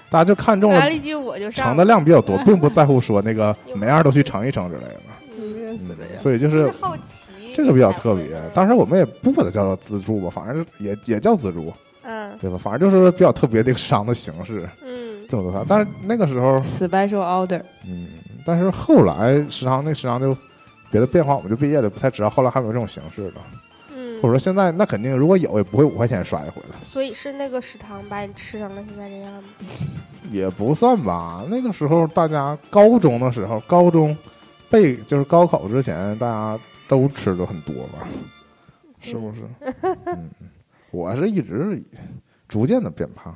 [0.10, 1.68] 大家就看中了来里脊我就上。
[1.70, 5.00] 盛的量比较多，并不在乎说那个每样都去盛一盛之类的。
[5.40, 7.23] 嗯嗯所以就就是是好奇，
[7.56, 8.42] 这个比较特别。
[8.54, 11.72] 当时我们也不把它叫做自助吧，反正也也叫自助，
[12.04, 12.58] 嗯对吧？
[12.58, 15.66] 反正就是比较特别的一个食堂的形式，嗯这么多菜。
[15.68, 17.62] 但是那个时候，，special order。
[17.86, 18.08] 嗯，
[18.46, 20.36] 但是后来食堂那食堂就
[20.92, 23.42] 别的变化，我们就毕业了，不太知道后来还有没有这种形式了。
[23.96, 29.44] 嗯，或者说现在那肯定如果有，也不会五块钱刷一回了，所以是那个食堂把你吃成了现在这样吗？
[30.32, 31.44] 也不算吧。
[31.50, 34.18] 那个时候大家高中的时候，高中
[34.70, 36.60] 备就是高考之前，大家
[36.94, 38.08] 都吃的很多吧，
[39.02, 39.42] 是不是？
[40.06, 40.30] 嗯，
[40.92, 41.84] 我是一直
[42.48, 43.36] 逐渐的变胖。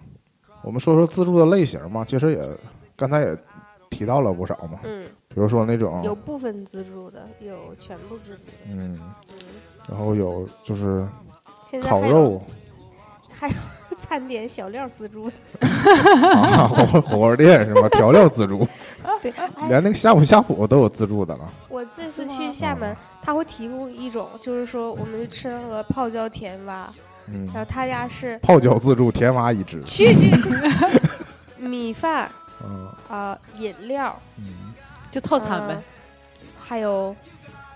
[0.64, 2.58] 我们说说自助的类型嘛，其实也
[2.96, 3.38] 刚才也
[3.90, 9.00] 提到了不少嘛，嗯，比如说那种有部分自助的，有全部自助的，嗯，
[9.32, 9.40] 嗯，
[9.90, 11.08] 然后有就是
[11.82, 12.42] 烤肉。
[13.32, 13.56] 还有
[14.00, 15.30] 餐点小料自助
[15.60, 15.68] 的，
[16.28, 17.90] 啊，火锅火锅店是吧？
[17.90, 18.68] 调料自助，
[19.22, 21.52] 对，哎，连那个呷哺呷哺都有自助的了。
[21.68, 26.92] 我这次去厦门，他会提供一种，就是说我们就吃那个泡椒甜蛙，
[27.28, 29.82] 嗯然，后他家是泡椒自助甜蛙一只。
[29.84, 30.50] 去去去，
[31.58, 32.30] 米饭
[32.64, 34.74] 嗯啊、饮料，嗯，”
[35.12, 35.84] 就套餐呗呃。
[36.60, 37.16] 还有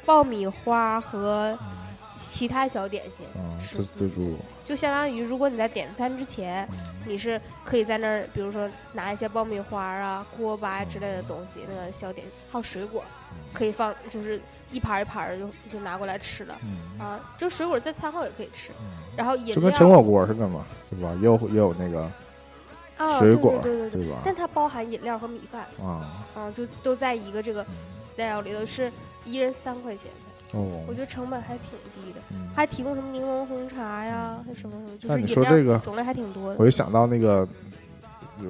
[0.05, 1.57] 爆米花和
[2.17, 4.37] 其他小点心，嗯，是自自助。
[4.71, 13.03] 就相当于如果你在点餐之前，嗯你是可以在那儿，比如说拿一些爆米花啊、锅巴之类的东西，那个小点，还有水果，
[13.51, 14.39] 可以放，就是
[14.71, 17.19] 一盘儿一盘儿就就拿过来吃了嗯啊。
[17.37, 18.71] 就水果在餐后也可以吃，
[19.17, 21.13] 然后饮就跟陈火锅似的嘛，对吧？
[21.19, 22.09] 也有也有那个
[22.97, 24.21] 啊，水果，对对对对对，对吧？
[24.23, 27.65] 但它包含饮料和米饭啊，啊，就都在一个这个
[27.99, 28.89] style 里头，是
[29.25, 30.20] 一人三块钱的，
[30.53, 32.19] 哦我，觉得成本还挺低的。
[32.31, 36.65] 嗯还提供什么柠檬红茶呀，还什么什么，就那你是饮料说这个种类还挺多的我。
[36.65, 37.47] 就想到那个，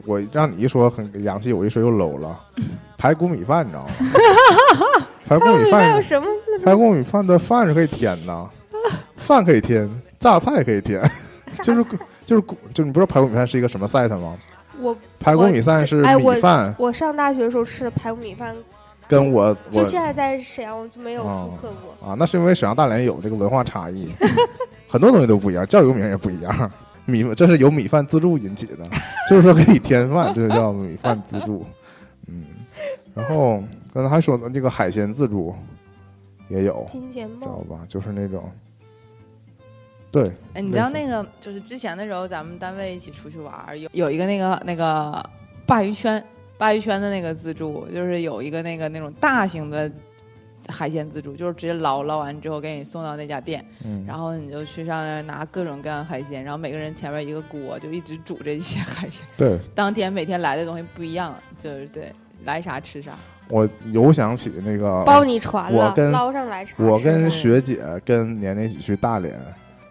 [0.08, 2.39] 我让你一说很洋气，我一说又 low 了。
[2.97, 3.91] 排骨米饭，你知道吗？
[5.28, 6.28] 排骨米饭 有饭，什么？
[6.64, 8.49] 排骨米饭的饭是可以添的，
[9.18, 9.89] 饭可以添，
[10.20, 10.99] 榨菜可以添，
[11.62, 11.84] 就是
[12.26, 12.43] 就是
[12.74, 14.36] 就你不知道排骨米饭是一个什么 set 吗？
[14.80, 18.56] 我排骨米饭是米饭，我上大学的时候吃的排骨米饭，
[19.12, 22.07] 跟我我就现在在沈阳就没有哦复刻过。
[22.07, 24.09] 啊，那是因为沈阳大连有这个文化差异，
[24.88, 26.72] 很多东西都不一样，教育名也不一样。
[27.05, 28.86] 米这是由米饭自助引起的，
[29.30, 31.66] 就是说给你添饭，这就叫米饭自助。
[32.28, 32.45] 嗯，
[33.14, 33.62] 然后
[33.93, 35.53] 刚才还说的这个海鲜自助
[36.47, 37.80] 也有，金钱知道吧？
[37.88, 38.49] 就是那种
[40.12, 45.26] 对，哎，你知道那个就是之前的时候，咱们单位一起出去玩，有有一个那个那个
[45.68, 46.24] 鲅鱼圈，
[46.62, 49.91] 鲅鱼圈的那个自助，就是有一个那个那种大型的
[50.68, 59.26] 海鲜自助，就是直接捞捞完之后给你送到那家店，嗯，然后你就去上那儿拿各种各样的海鲜，然后每个人前面一个锅，就一直煮这些海鲜。
[59.36, 63.14] 对当天每天来的东西不一样，就是对来啥吃啥。
[63.49, 66.76] 我有想起那个包你船了，我跟捞上来吃。
[66.78, 69.36] 我跟学姐跟年年一起去大连，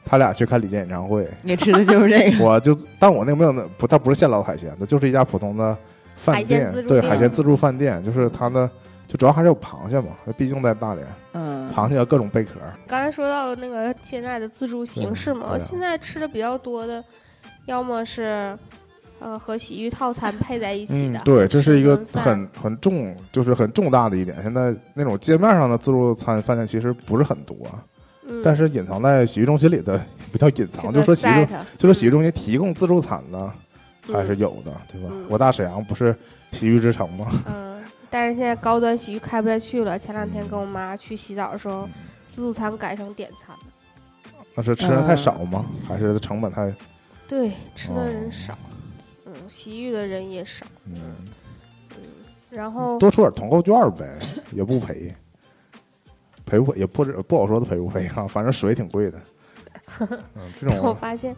[0.05, 2.39] 他俩去看李健演唱会，你吃的就是这个。
[2.47, 5.77] 我就但我那个没有那不，他不是现捞海鲜，它就是一家普通的
[6.21, 8.69] 饭海鲜店自，助对海鲜自助饭店，就是它的
[9.07, 12.53] 就主要还是有螃蟹嘛，毕竟在大连，嗯，螃蟹有各种贝壳，
[12.87, 17.03] 刚才说到那个现在的自助形式嘛，现在吃的比较多的，
[17.65, 18.57] 要么是
[19.19, 24.37] 呃和洗浴套餐配在一起的，，嗯对，这是一个很很重，就是很重大的一点。
[24.43, 27.57] 现在那种街面上的自助餐饭店其实不是很多，
[28.29, 30.01] 嗯，但是隐藏在洗浴中心里的
[30.31, 31.47] 不叫隐藏，就是说洗浴
[31.77, 33.53] 就是洗浴中心提供自助餐的
[34.13, 35.27] 还是有的，对吧嗯？
[35.29, 36.15] 我大沈阳不是
[36.53, 37.31] 洗浴之城吗？
[37.47, 39.99] 嗯，但是现在高端洗浴开不下去了。
[39.99, 41.89] 前两天跟我妈去洗澡的时候，
[42.27, 43.63] 自助餐改成点餐了。
[44.55, 45.65] 那是吃人太少吗？
[45.87, 46.75] 还是成本太？
[47.29, 48.59] 对，吃的人哦少，
[49.27, 51.15] 嗯，洗浴的人也少，嗯，
[52.51, 54.19] 然后多出点团购券呗，
[54.51, 55.15] 也不赔，
[56.45, 59.21] 赔不赔也不知不好说的赔不赔啊，反正水挺贵的。
[60.01, 61.35] 嗯，这我种发现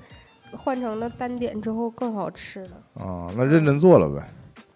[0.57, 3.03] 换成了单点之后更好吃了。
[3.03, 4.29] 啊，那认真做了呗。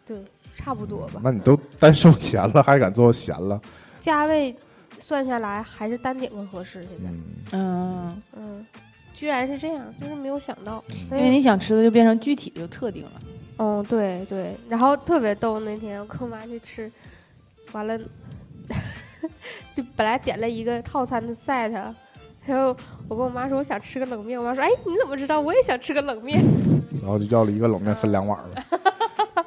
[0.04, 0.22] 对，
[0.54, 1.20] 差不多吧。
[1.22, 3.60] 那你都单收钱了，还敢做咸了？
[3.98, 4.54] 价位
[4.98, 6.82] 算下来还是单点更合适。
[6.82, 7.10] 现在，
[7.52, 8.66] 嗯，嗯，嗯，
[9.12, 10.82] 居然是这样，就是没有想到。
[11.10, 13.12] 嗯因为你想吃的就变成具体就特定了。
[13.58, 16.90] 嗯，对对，然后特别逗，那天我跟我妈去吃，
[17.72, 17.98] 完了，
[19.72, 21.72] 就本来点了一个套餐的 set，
[22.46, 22.76] 然后
[23.08, 26.40] 我跟我妈说我想吃个冷面，我妈说哎你怎么知道我也想吃个冷面？
[27.02, 29.44] 然后就要了一个冷面分两碗了。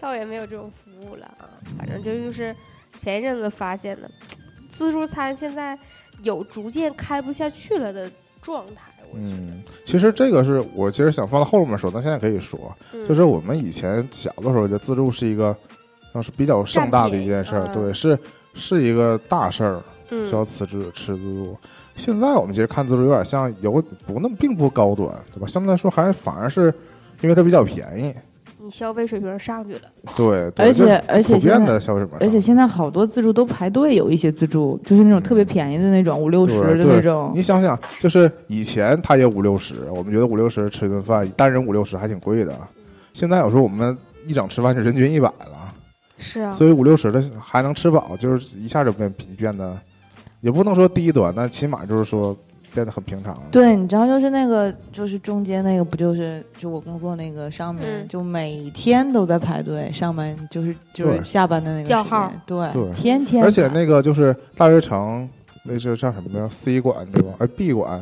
[0.00, 1.44] 倒也没有这种服务了啊，
[1.78, 2.56] 反正这就是
[2.98, 4.10] 前一阵子发现的，
[4.70, 5.78] 自助餐现在
[6.22, 8.10] 有逐渐开不下去了的
[8.40, 15.54] 状态，嗯，其实这个是我其实想放到后面说，但现在可以说，嗯就是我们以前小的时候，觉得自助是一个，
[16.14, 18.18] 当时比较盛大的一件事儿，对，是
[18.54, 21.56] 是一个大事儿，嗯需要辞职吃自助。
[22.00, 23.72] 现在我们其实看自助有点像有
[24.06, 25.46] 不那么并不高端，对吧？
[25.46, 26.74] 相对来说还反而是
[27.20, 28.14] 因为它比较便宜，
[28.58, 29.80] 你消费水平上去了，
[30.16, 37.30] 对，对而且而且现在普遍的消费者，而且现在好多自助都排队，有一些自助就是那种特别便宜的那种，五六十的对对那种。
[37.34, 42.56] 你想想，就是以前他也五六十，我们觉得五六十吃一顿饭，单人五六十还挺贵的。
[43.12, 43.96] 现在有时候我们
[44.26, 45.74] 一整吃饭就人均一百了，
[46.16, 49.76] 是啊，所以五六十的还能吃饱，就是一下就变变得，
[50.40, 52.36] 也不能说低端，但起码就是说
[52.72, 53.42] 变得很平常了。
[53.50, 63.46] 对，你知道，就是那个，就是中间那个，不就是就我工作那个上面，嗯就每天都在排队，上班就是就是对下班的那个时间叫号对，对天天排。
[63.46, 65.28] 而且那个就是大悦城，
[65.64, 67.32] 那是叫什么呀？C 馆对吧？
[67.38, 68.00] 哎，B 馆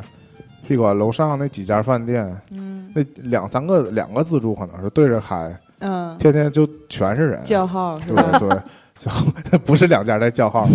[0.67, 7.43] ，B 馆楼上那几家饭店，嗯那两三个两个自助可能是对着开，嗯，天天就全是人。
[7.43, 8.39] 叫号是对？
[8.39, 8.61] 对，
[8.99, 9.09] 就
[9.65, 10.67] 不是两家在叫号，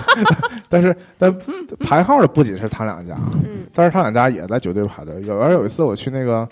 [0.66, 1.34] 但是但
[1.78, 5.20] 排号的不仅是他两家，嗯但是他两家也在绝对排队。
[5.22, 6.48] 有而有一次我去那个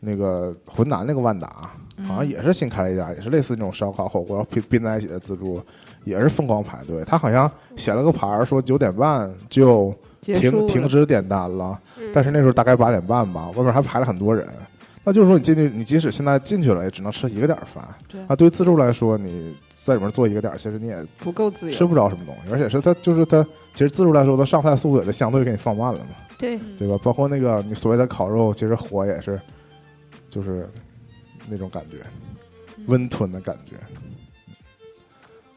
[0.00, 1.70] 那个浑南那个万达，
[2.06, 5.62] 好像也是新开了一家，也是类似那种烧烤火锅拼拼在一起的自助，
[6.02, 7.04] 也是疯狂排队。
[7.04, 14.44] 他好像写了个牌儿说九点半就停停止点单了，嗯，但是那时候大概八点半吧，外面还排了很多人。
[15.04, 17.82] 那就是说，你进去，你即使现在进去了，也只能吃一个点儿饭。
[18.06, 19.56] 对啊，对于自助来说，你
[19.88, 26.76] 在里面做一个点儿，其实你也不够自由，吃不着什么东西，而且是它就是它，其实自助来说，它上菜速度也就相对给你放慢了嘛，对，嗯。
[26.76, 26.98] 对吧？
[27.02, 29.40] 包括那个你所谓的烤肉，其实火也是，
[30.28, 30.68] 就是
[31.48, 31.96] 那种感觉，
[32.76, 33.76] 嗯温吞的感觉。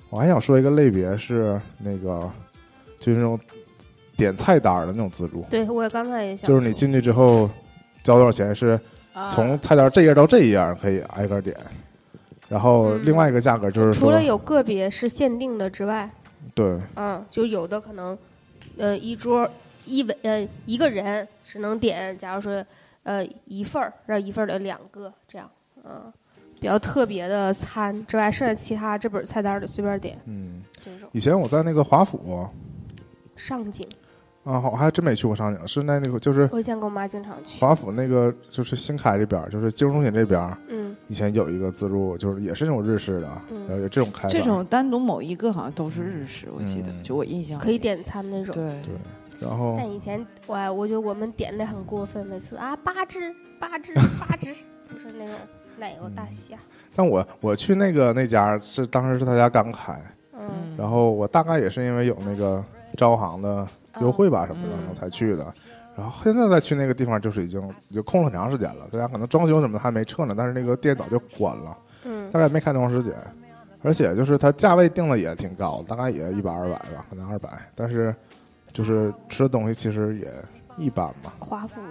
[0.10, 2.30] 我还想说一个类别是那个，
[3.00, 3.40] 就是那种
[4.18, 7.50] 点菜单儿的那种自助，对我刚才也想，就是你进去之后
[8.04, 8.80] 交多少钱是
[9.14, 11.56] 啊从菜单这页到这一页可以挨个点，
[12.52, 16.12] 然后嗯另外一个价格就是说，除了有个别是限定的之外，
[16.54, 16.78] 对。
[16.98, 18.18] 嗯，就有的可能，
[18.78, 19.50] 呃，一桌
[19.86, 22.62] 一位呃一个人只能点，假如说
[23.04, 25.50] 呃一份儿，让一份儿的两个这样，
[25.86, 26.12] 嗯，
[26.60, 31.08] 比较特别的餐之外，剩下其他这本菜单儿的随便点嗯，这种。
[31.14, 32.46] 以前我在那个华府
[33.38, 33.88] 上景。
[34.44, 48.54] 啊，我还真没去过上井，是在那个就是我以前跟我妈经常去，华府那个就是新开这边，就是金融中心这边，嗯以前有一个自助，就是也是那种日式的，嗯呃，有这种开这种单独某一个好像都是日式，我记得，嗯就我印象可以点餐那种。
[48.56, 48.94] 对对
[49.40, 54.54] 然后但以前我我觉得我们点的很过分，每次啊八只八只八只，
[54.88, 55.36] 就是那种
[55.78, 56.56] 奶油大虾。
[56.96, 60.00] 但我我去那个那家是当时是他家刚开，
[60.34, 62.64] 嗯，然后我大概也是因为有那个
[62.96, 63.68] 招行的
[64.00, 65.54] 优惠吧什么的，嗯然后才去的。
[65.98, 68.88] 然后现在再去那个地方，就是已经已经空了很长时间了。
[68.92, 73.14] 大家可能装修什么的还没撤呢，但是那个店早就关了，嗯大概没开多长时间。
[73.84, 77.50] 而且就是它价位定的也挺高，大概也一百二百吧，可能二百。
[77.76, 78.16] 但是
[78.72, 80.32] 就是吃的东西其实也
[80.78, 81.34] 一般吧。
[81.40, 81.82] 华府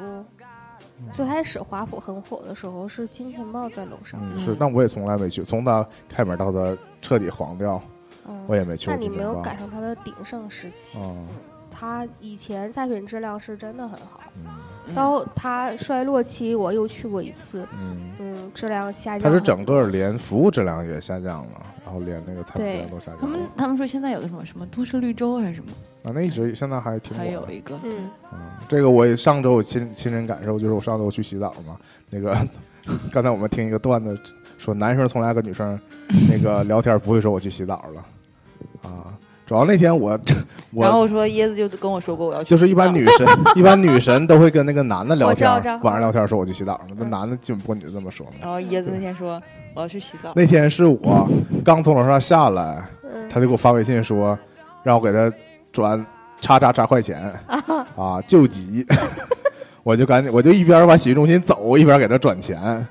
[1.13, 7.83] 最开始华府很火的时候是金钱豹在楼上，是，但我也从来没去，从它开门到它彻底黄掉，
[8.29, 9.41] 嗯，我也没去过那你没有。
[9.43, 10.99] 赶上它的鼎盛时期。
[11.01, 11.27] 嗯
[11.71, 14.95] 它以前菜品质量是真的很好，嗯。
[14.95, 19.31] 到他衰落期我又去过一次，嗯，嗯，质量下降他。
[19.31, 23.53] 是整个连服务质量也下降了，然后连那个菜品质量都下他们降了。
[23.57, 25.71] 他们说现在有的什么什么都市绿洲还是什么，
[26.03, 27.31] 啊，那一直现在还挺火的。
[27.31, 27.79] 还有一个。
[27.85, 31.79] 嗯，嗯，这个我也上周我亲亲身感受，就是我上周去洗澡嘛，
[32.11, 32.37] 那个
[33.13, 34.19] 刚才我们听一个段子
[34.59, 35.79] 说，男生从来跟女生
[36.29, 38.01] 那个聊天不会说我去洗澡了。
[38.01, 38.05] 啊。
[39.51, 40.17] 主要那天我
[40.73, 43.27] 我然后说椰子就跟我说过我要去就是一般女神
[43.57, 45.51] 一般女神都会跟那个男的聊天
[45.83, 48.33] 晚上聊天说我去洗澡了，那嗯男的基本不跟女的这么说嘛。
[48.41, 49.43] 然后椰子那天说
[49.75, 51.29] 我要去洗澡，那天是我
[51.65, 53.29] 刚从楼上下来，嗯。
[53.29, 54.39] 他就给我发微信说，
[54.85, 55.37] 让我给他
[55.73, 56.07] 转
[56.41, 57.21] 叉叉叉块钱。
[57.99, 58.87] 啊救急，
[59.83, 62.87] 我就赶紧我就一边往洗浴中心走，一边给他转钱。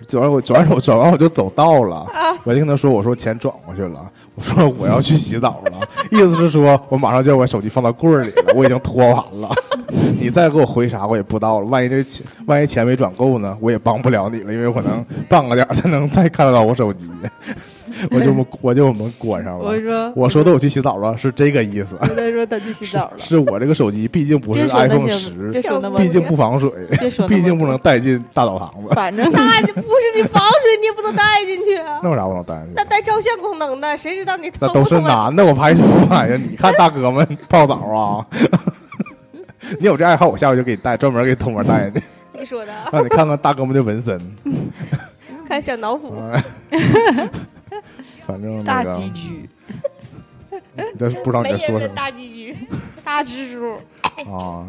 [0.00, 2.06] 啊转完我转完我转完我就走道了，
[2.44, 9.50] 我就跟他说我说钱转过去了，我说我要去洗澡了， 意思是说我马上就要把手机放到柜儿里了，我已经拖完了，
[10.18, 17.08] 你再给我回啥我也不知道了，万一这钱万一钱没转够呢，我也帮不了你了，因为我可能半个点儿才能再看得到我手机，
[18.10, 19.78] 我就我就我们关上了我。
[19.80, 21.96] 说我说的我去洗澡了，是这个意思。
[22.00, 25.30] 我在说他去洗澡了， 是我这个手机毕竟不是 iPhone 十，
[25.96, 26.70] 毕竟不防水，
[27.28, 28.94] 毕竟不能带进大澡堂子。
[28.94, 32.00] 反正那不是你防水，你也不能带进去啊。
[32.02, 32.84] 那有啥不能带进去那？
[32.84, 36.38] 带照相功能的，谁知道你那都是男的，我拍什么玩意儿？
[36.38, 38.26] 你看大哥们泡澡啊！
[39.78, 42.06] 你有这爱好，我下回就给你带，专门给偷摸带进去，
[42.38, 44.20] 你说的啊，让你看看大哥们的纹身。
[45.46, 46.42] 看小脑斧，哎
[48.28, 49.48] 反正大那个，鸡居，
[50.98, 52.56] 这不知道你没在说什么大寄居，
[53.02, 53.72] 大蜘蛛，
[54.30, 54.68] 啊。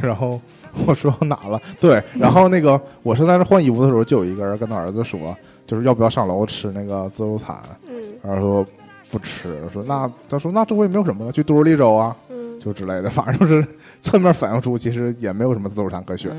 [0.00, 0.40] 然后
[0.86, 1.60] 我说到哪了？
[1.80, 8.66] 对，然后那个我是在那换衣服的时候，就有一个人跟他儿子说，就是要不要上楼吃那个自助餐，嗯然后说
[9.10, 13.66] 不吃，说那他说那周围没有什么了，去多利州啊，嗯就之类的，反正就是
[14.00, 16.30] 侧面反映出其实也没有什么自助餐可选。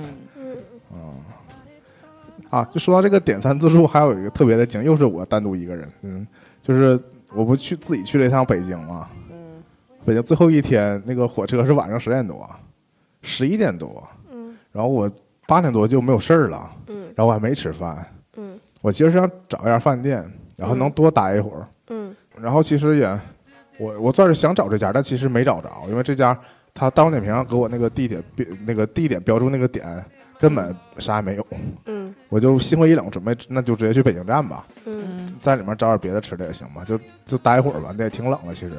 [2.52, 6.28] 啊，就说到这个点餐自助，还有一个特别的经，又是我单独一个人，嗯，
[6.62, 7.00] 就是
[7.34, 9.64] 我不去自己去了一趟北京嘛，嗯
[10.06, 12.48] 北京最后一天那个火车是晚上十点多，
[13.24, 15.10] 十一点多，嗯然后我
[15.48, 18.06] 八点多就没有事儿了，嗯然后我还没吃饭，
[18.38, 22.16] 嗯我其实是想找一家饭店，然后能多待一会儿，嗯。
[22.40, 23.20] 然后其实也，
[23.78, 26.38] 我我算是想找这家，但其实没找着，因为这家
[26.74, 30.04] 他大众点评上给我那个地点标那个地点标注那个点
[30.40, 31.46] 根本啥也没有，
[31.86, 31.91] 嗯
[32.32, 35.04] 我就心灰意冷，准备那就直接去北京站吧，嗯。
[35.06, 35.36] 嗯。
[35.42, 38.72] 在里面找点别的吃的也行吧，就就待会儿吧，那也挺冷的其实。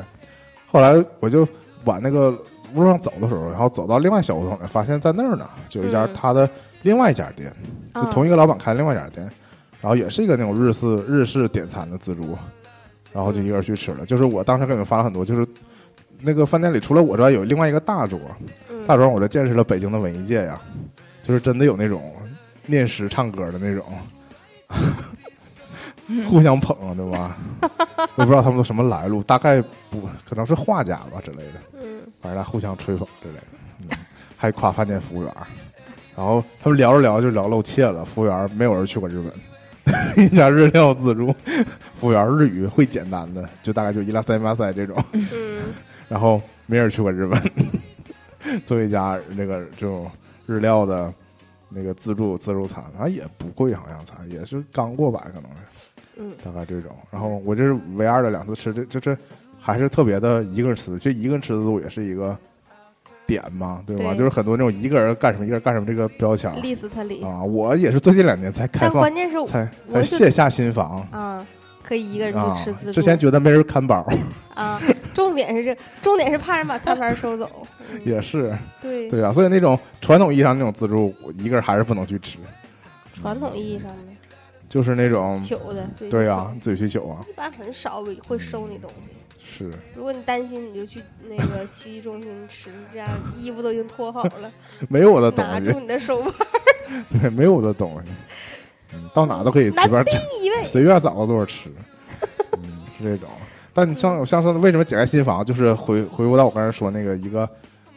[0.66, 1.46] 后来我就
[1.84, 2.30] 往那个
[2.74, 6.14] 路上走的时候，然后走到另外小胡同里，发现在那儿呢，就有一家嗯。
[6.14, 6.48] 他的
[6.80, 7.54] 另外一家店，
[7.94, 8.08] 就啊。
[8.10, 9.30] 同一个老板开另外一家店，
[9.82, 12.38] 然后也是一个那种日式日式点餐的自助，
[13.12, 14.06] 然后就一个人去吃了。
[14.06, 15.46] 就是我当时给你们发了很多，就是
[16.20, 18.18] 那个饭店里除了我之外，有另外一个大桌，
[18.70, 18.86] 嗯。
[18.86, 20.58] 大桌我就见识了北京的文艺界呀，
[21.22, 22.12] 就是真的有那种
[22.66, 23.84] 念诗唱歌的那种，
[26.28, 27.36] 互相捧，对吧？
[28.16, 29.60] 我不知道他们都什么来路，大概
[29.90, 31.52] 不可能是画家吧之类的。
[32.20, 33.34] 反正大家互相吹捧之类
[33.88, 33.96] 的，
[34.36, 35.34] 还夸饭店服务员，
[36.16, 41.34] 然后他们聊着聊就聊露怯了，服务员没有人去过日本，一家日料自助，
[41.96, 44.96] 服务员日语会简单的，就大概就伊拉塞马塞这种，
[46.08, 50.10] 然后没人去过日本，作为一家那个这种
[50.46, 51.12] 日料的
[51.74, 55.62] 那个自助自助餐，它也不贵，好像才也是刚过百，可能是
[56.16, 56.90] 嗯大概这种。
[57.10, 59.16] 然后我这是唯二的两次吃，这这这
[59.58, 62.36] 还是特别的一个人吃，这一个人吃自助也是一个
[63.26, 64.12] 点嘛，对吧？
[64.12, 71.46] 对就是很多那种一个人干什么一个人干什么这个标签利斯特里，啊，我也是最近两年才开放，但关键是才才卸下心防啊，
[71.82, 72.92] 可以一个人啊去吃自助。
[72.92, 74.06] 之前觉得没人看包，
[74.54, 74.80] 啊，
[75.12, 77.66] 重点是这，重点是怕人把餐盘收走。
[77.92, 78.56] 嗯 也是。
[78.80, 82.38] 对，对啊，所以那种传统意义上那种自助，我一个人还是不能去吃，
[83.12, 83.96] 传统意义上的
[84.68, 89.16] 就是那种求的，对呀、自己去取啊，一般很少会收你东西。
[89.44, 89.70] 是。
[89.94, 94.50] 如果你担心，你就去那个洗浴中心吃，这样衣服都已经脱好了，
[94.88, 96.32] 没有我的东西拿住，你的手腕，
[97.10, 98.10] 对，没有我的东西，
[98.94, 100.18] 嗯，到哪都可以随便找。
[100.64, 101.70] 随便找个座儿吃，
[102.58, 102.62] 嗯，
[102.98, 103.28] 是这种。
[103.74, 107.48] 但你像我像说为什么解开心房，就是回回过到我刚才说那个一个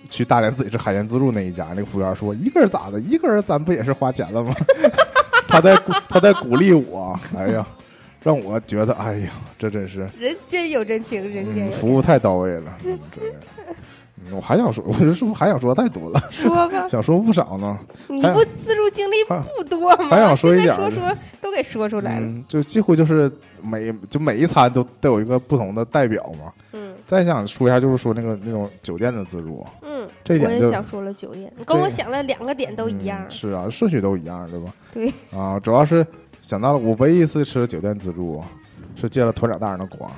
[0.10, 4.56] 去大连自己吃海鲜自助那一家，那个服务员说一个人咋的，一个人咱不也是花钱了吗？
[5.48, 7.66] 他在鼓他在鼓励我，哎呀，
[8.24, 13.28] 让我觉得哎呀，这真是人间有真情，人间服务太到位了，嗯，这个。
[13.30, 13.55] 嗯
[14.32, 17.78] 我还想说，我就是不是还想说太多了，说吧，想说不少呢。
[18.08, 19.16] 你不自助经历
[19.58, 20.06] 不多吗？
[20.10, 21.12] 还想说一点说说
[21.42, 22.26] 都给说出来了。
[22.26, 26.52] 嗯，就几乎就是每就每一餐都都有一个不同的代表嘛。
[26.74, 33.30] 嗯再想说一下，就是说那个那种酒店的自助，嗯，这一点就我也想说了酒店，你跟我想了两个点都一样嗯。
[33.30, 34.74] 是啊，顺序都一样，对吧？
[34.92, 36.04] 对啊，主要是
[36.42, 38.44] 想到了我唯一一次吃酒店自助，
[38.96, 40.10] 是借了团长大人的光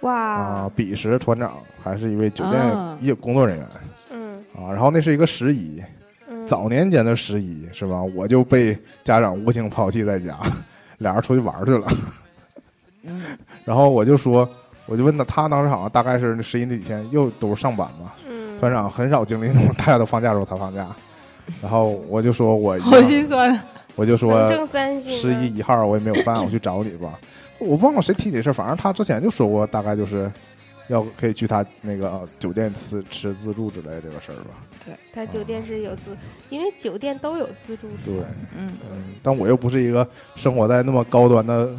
[0.00, 3.66] 哇啊，，彼时团长还是一位酒店啊业工作人员
[4.10, 5.82] 嗯啊，然后那是一个十一，
[6.28, 8.02] 嗯，早年间的十一是吧？
[8.14, 10.38] 我就被家长无情抛弃在家，
[10.98, 11.88] 俩人出去玩去了。
[13.02, 13.22] 嗯，
[13.64, 14.48] 然后我就说，
[14.86, 20.86] 我就问他，他当时好像大概是那十一那几天又都是上班嘛，嗯，团长很少经历那种大家都放假的时候他放假。
[21.62, 23.52] 然后我就说我好心酸。
[23.54, 23.64] 啊
[23.96, 24.46] 我就说
[25.00, 27.18] 十一一号我也没有饭，我去找你吧。
[27.58, 30.30] 我忘了谁提这事儿，反正他之前就说过，大概就是
[30.88, 34.50] 要可以去他那个呃酒店吃吃自助之类这个事儿吧。
[34.84, 36.16] 对他酒店是有自，
[36.48, 38.14] 因为酒店都有自助对，
[38.56, 41.70] 嗯，嗯，但我又不是一个生活在那么高端的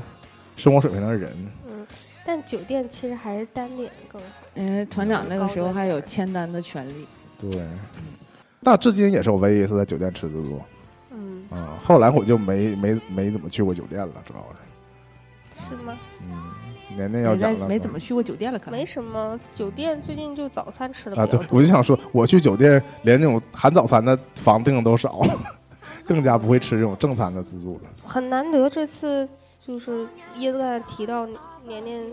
[0.55, 1.31] 生活水平的人。
[1.67, 1.87] 嗯，
[2.25, 4.27] 但酒店其实还是单点更好。
[4.55, 7.07] 因为团长那个时候还有签单的权利。
[7.39, 7.65] 对，
[8.59, 10.61] 那至今也是我唯一一次在酒店吃自助。
[11.11, 14.57] 嗯，啊、后来我就没没没怎么去过酒店了，主要是，
[15.67, 15.97] 是吗？
[16.21, 21.39] 嗯，年年要没在讲了，没怎么去过酒店了，可能没什么，酒店最近就早餐吃的啊，对。
[21.49, 25.21] 我就想说，我去酒店连那种含早餐的房订都少，
[26.05, 27.81] 更加不会吃这种正餐的自助了。
[28.05, 29.27] 很难得这次
[29.59, 30.07] 就是
[30.37, 31.27] 椰子刚才提到
[31.65, 32.03] 年年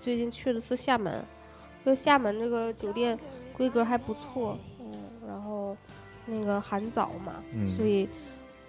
[0.00, 1.22] 最近去的是厦门，
[1.84, 3.18] 就厦门这个酒店
[3.52, 4.86] 规格还不错，嗯，
[5.26, 5.76] 然后
[6.24, 8.08] 那个含早嘛，嗯所以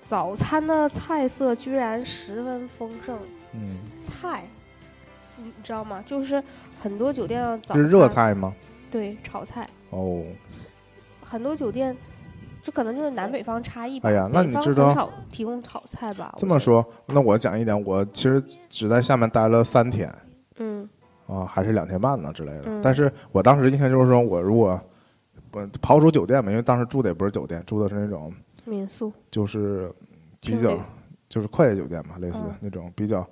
[0.02, 3.18] 早餐的菜色居然十分丰盛，
[3.54, 4.44] 嗯，菜。
[5.36, 6.02] 你知道吗？
[6.06, 6.42] 就是
[6.80, 8.54] 很多酒店的早是热，菜吗？
[8.92, 10.24] 对，炒菜，哦，
[11.22, 11.96] 很多酒店，
[12.62, 14.08] 这可能就是南北方差异吧。
[14.08, 16.34] 哎呀那你知道提供炒菜吧？
[16.38, 20.08] 这么说，那我讲一点，我其实只在下面待了三天
[20.58, 20.88] 嗯
[21.26, 22.64] 啊，还是两天半呢之类的。
[22.68, 24.80] 嗯但是我当时印象就是说，我如果
[25.50, 28.32] 不刨除酒店嘛，因为当时住的也不是酒店，住的是那种
[28.66, 29.92] 民宿，就是
[30.40, 30.78] 比较
[31.28, 33.28] 就是快捷酒店嘛，类似嗯那种比较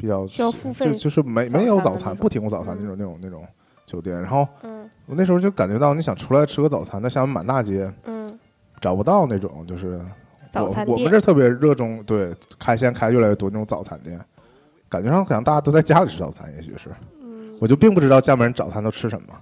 [0.00, 3.46] 比较需要付费就就是没没有早餐，不提供早餐嗯那种那种那种
[3.84, 4.18] 酒店。
[4.18, 8.38] 然后嗯我那时候就感觉到，你想出来吃个早餐，那厦门满大街嗯，
[8.80, 10.04] 找不到那种，就是我
[10.50, 14.18] 早餐店我们这特别热衷对开现在开越来越多那种早餐店，
[14.88, 16.88] 感觉上好像大家都在家里吃早餐，也许是，
[17.20, 19.34] 嗯，我就并不知道厦门人早餐都吃什么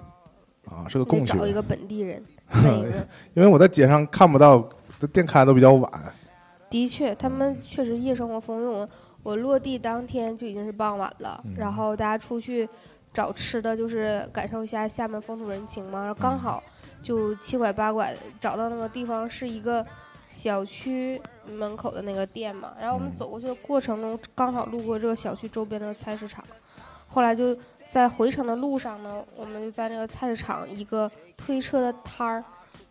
[0.75, 2.21] 啊，是个得供求找，一个本地人。
[3.35, 5.91] 因为我在街上看不到，这店开都比较晚，
[6.71, 8.89] 的确，他们确实夜生活丰富。
[9.23, 12.67] 我我落地当天就已经是傍晚了，嗯然后大家出去
[13.13, 16.03] 找吃的，就是感受一下厦门风土人情嘛。
[16.03, 16.63] 然后刚嗯好
[17.03, 19.85] 就七拐八拐找到那个地方是一个
[20.31, 22.73] 小区门口的那个店嘛。
[22.81, 26.43] 然后我们嗯走过去的过程中，刚好路过这个小区周边的菜市场。
[27.07, 27.55] 后来就
[27.87, 32.45] 在回程的路上呢，我们就在那个菜市场一个推车的摊儿，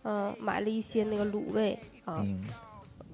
[0.04, 2.22] 嗯、买了一些那个卤味啊。
[2.22, 2.46] 嗯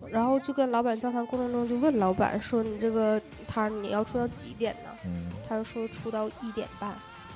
[0.09, 6.91] 然后就跟老板交谈过程中就问老板说：“你这个摊儿你要出到几点呢嗯？”他就说出到一点半，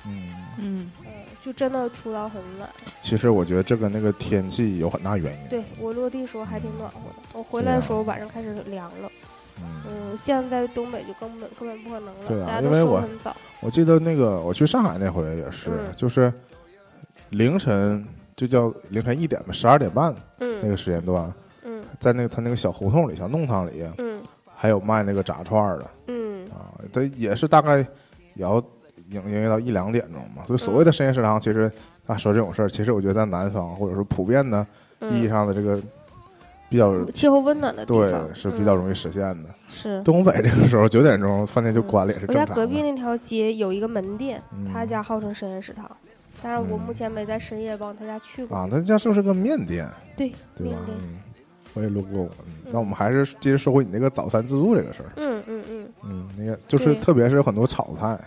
[0.06, 0.34] 嗯。
[0.60, 1.10] 嗯，嗯，
[1.40, 2.68] 就真的出到很晚。
[3.00, 5.48] 其实我觉得这跟那个天气有很大原因。
[5.48, 9.10] 对我落地的时候还挺暖和的，我回来的时候晚上开始凉了。
[9.60, 13.36] 嗯，嗯，现在在东北就根本根本不可能了，对啊大家都因为我收很早。
[13.60, 16.32] 我记得那个我去上海那回也是，嗯就是
[17.30, 18.06] 凌晨
[18.36, 21.34] 就叫凌晨一点吧，十二点半那嗯个时间段，嗯
[22.00, 24.18] 在那个他那个小胡同里、小弄堂里，嗯
[24.54, 27.86] 还有卖那个炸串的嗯啊，他也是大概也
[28.42, 28.56] 要
[29.10, 30.44] 营营业到一两点钟嘛。
[30.46, 31.70] 所以所谓嗯的深夜食堂，其实
[32.06, 34.66] 啊说这种事儿，其实我觉得在南方或者说普遍的
[35.00, 35.80] 意义嗯，上的这个
[36.68, 39.48] 比较气候温暖的地对方是比较嗯容易实现的。
[39.68, 40.02] 是。
[40.02, 42.46] 东北这个时候九点钟饭店就嗯关了，也是我正常我。
[42.48, 45.88] 家隔壁那条街有一个门店，他嗯家号称深夜食堂，
[46.42, 48.56] 但是我嗯目前没在深夜帮他家去过。
[48.58, 49.88] 啊，他家是不是个面店？
[50.16, 50.66] 对，对？
[50.66, 50.98] 面店。
[51.00, 51.18] 嗯，
[51.78, 52.34] 我也路过过。
[52.46, 55.12] 嗯，那我们还是接着说回你那个早餐自助这个事儿。
[55.16, 58.18] 嗯嗯嗯，嗯，那个就是特别是很多炒菜，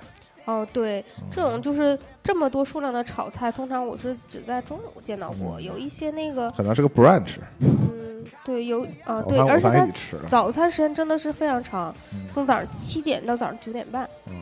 [0.45, 10.23] 哦，对，嗯这种就是这么多数量的炒菜，通常我是只在中午见到过，嗯有一些那个，可能是个 brunch，嗯，对，有啊，对，而且它餐一起吃了。
[10.27, 14.33] 早餐时间真的是非常长，嗯从早上七点到早上九点半，嗯，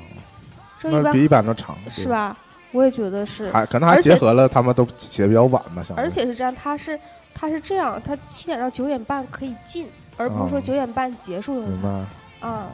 [0.80, 2.08] 这一般那比一般都长，是？
[2.08, 2.38] 吧？
[2.72, 7.00] 我也觉得是，还可能还结合了他们都起的比较晚吧，而且是这样，它是
[7.40, 9.88] 它是这样，它七点到九点半可以进，
[10.18, 12.08] 而不是说哦九点半结束用明。
[12.42, 12.68] 啊。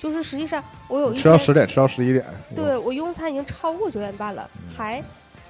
[0.00, 2.26] 就是实际上我有一吃到天十点，吃到十一点。
[2.56, 5.00] 对我用餐已经超过九点半了，嗯还，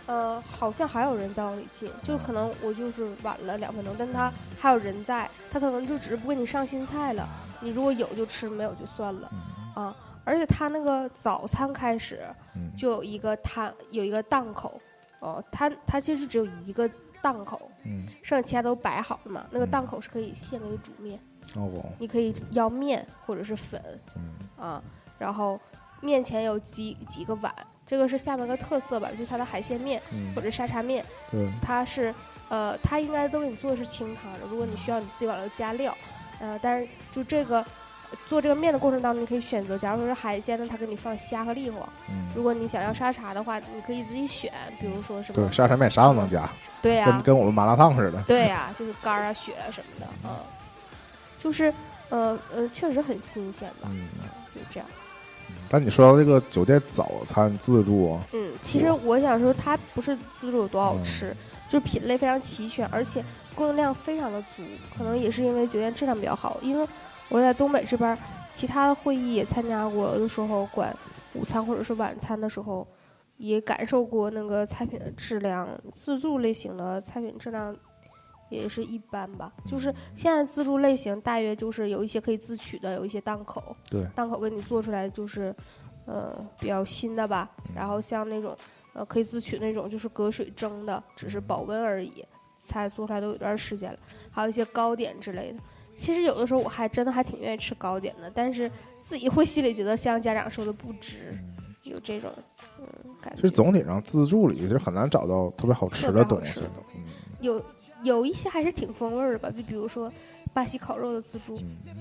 [0.04, 4.30] 呃，好像还有人在往里进，就可能我就是晚了两分钟，但他
[4.60, 7.26] 还有人在，他可能就只是不给你上新菜了，
[7.60, 9.32] 你如果有就吃，没有就算了
[9.74, 9.96] 嗯啊。
[10.24, 12.20] 而且他那个早餐开始
[12.54, 14.78] 嗯就有一个摊，有一个档口，
[15.20, 16.86] 哦，他他其实只有一个
[17.22, 21.18] 档口，嗯，剩下其他都摆好了嘛，那个嗯档口是可以现给你煮面，
[21.54, 23.80] 哦，你可以要面或者是粉，
[24.16, 24.34] 嗯。
[24.58, 24.82] 啊，
[25.18, 25.58] 然后
[26.00, 27.52] 面前有几几个碗，
[27.86, 30.34] 这个是厦门的特色吧，就是它的海鲜面嗯。
[30.34, 32.14] 或，者沙茶面，对，它是
[32.48, 35.96] 呃，它应该都给你做的是清汤的，如果你需要你自己往里加料，
[36.40, 37.66] 呃，但是就这个呃
[38.26, 46.48] 做这个面的过程当中，你可以选择，假如说是海鲜呢，它给你放虾和栗黄；嗯，如果你想要沙茶的话，你可以自己选，比如说什对，么，沙茶面啥都能加，
[46.80, 48.22] 对呀、跟跟我们麻辣烫似的。
[48.22, 50.30] 对呀、 就是肝儿啊、血啊什么的，嗯，
[51.38, 51.72] 就是
[52.08, 54.08] 呃呃，确实很新鲜吧，嗯，
[54.54, 54.88] 就这样。
[55.68, 61.04] 但你说到这个酒店早餐自助，嗯，其实我想说，它不是自助有多好嗯。
[61.04, 61.34] 吃，
[61.68, 64.62] 就是品类非常齐全，而且供应量非常的足。
[64.96, 66.86] 可能也是因为酒店质量比较好，因为
[67.32, 68.18] 我在东北这边儿，
[68.50, 70.94] 其他的会议也参加过，有的时候管
[71.32, 72.86] 午餐或者是晚餐的时候，
[73.38, 75.66] 也感受过那个菜品的质量。
[75.94, 77.74] 自助类型的菜品质量
[78.50, 85.54] 也是一般吧，就是现在自助类型大约就是有一些可以自取的，有一些档口，对档口给你做出来就是，
[86.04, 87.50] 呃，比较新的吧。
[87.74, 88.54] 然后像那种
[88.92, 92.22] 呃可以自取那种就是隔水蒸的，只是保温而已，
[92.58, 93.98] 菜做出来都有段时间了。
[94.30, 95.58] 还有一些糕点之类的。
[95.94, 98.70] 其实有的时候我还真的还挺愿意吃糕点的，但是
[99.00, 101.36] 自己会心里觉得像家长说的不值，
[101.84, 102.30] 有这种
[102.78, 102.86] 嗯
[103.20, 103.42] 感觉。
[103.42, 106.70] 其实总体上自助里其实很难找到特别好吃的东西吃的。
[106.94, 107.02] 嗯
[107.40, 107.60] 有
[108.04, 110.12] 有一些还是挺风味儿的吧，就比如说
[110.54, 111.96] 巴西烤肉的自助，嗯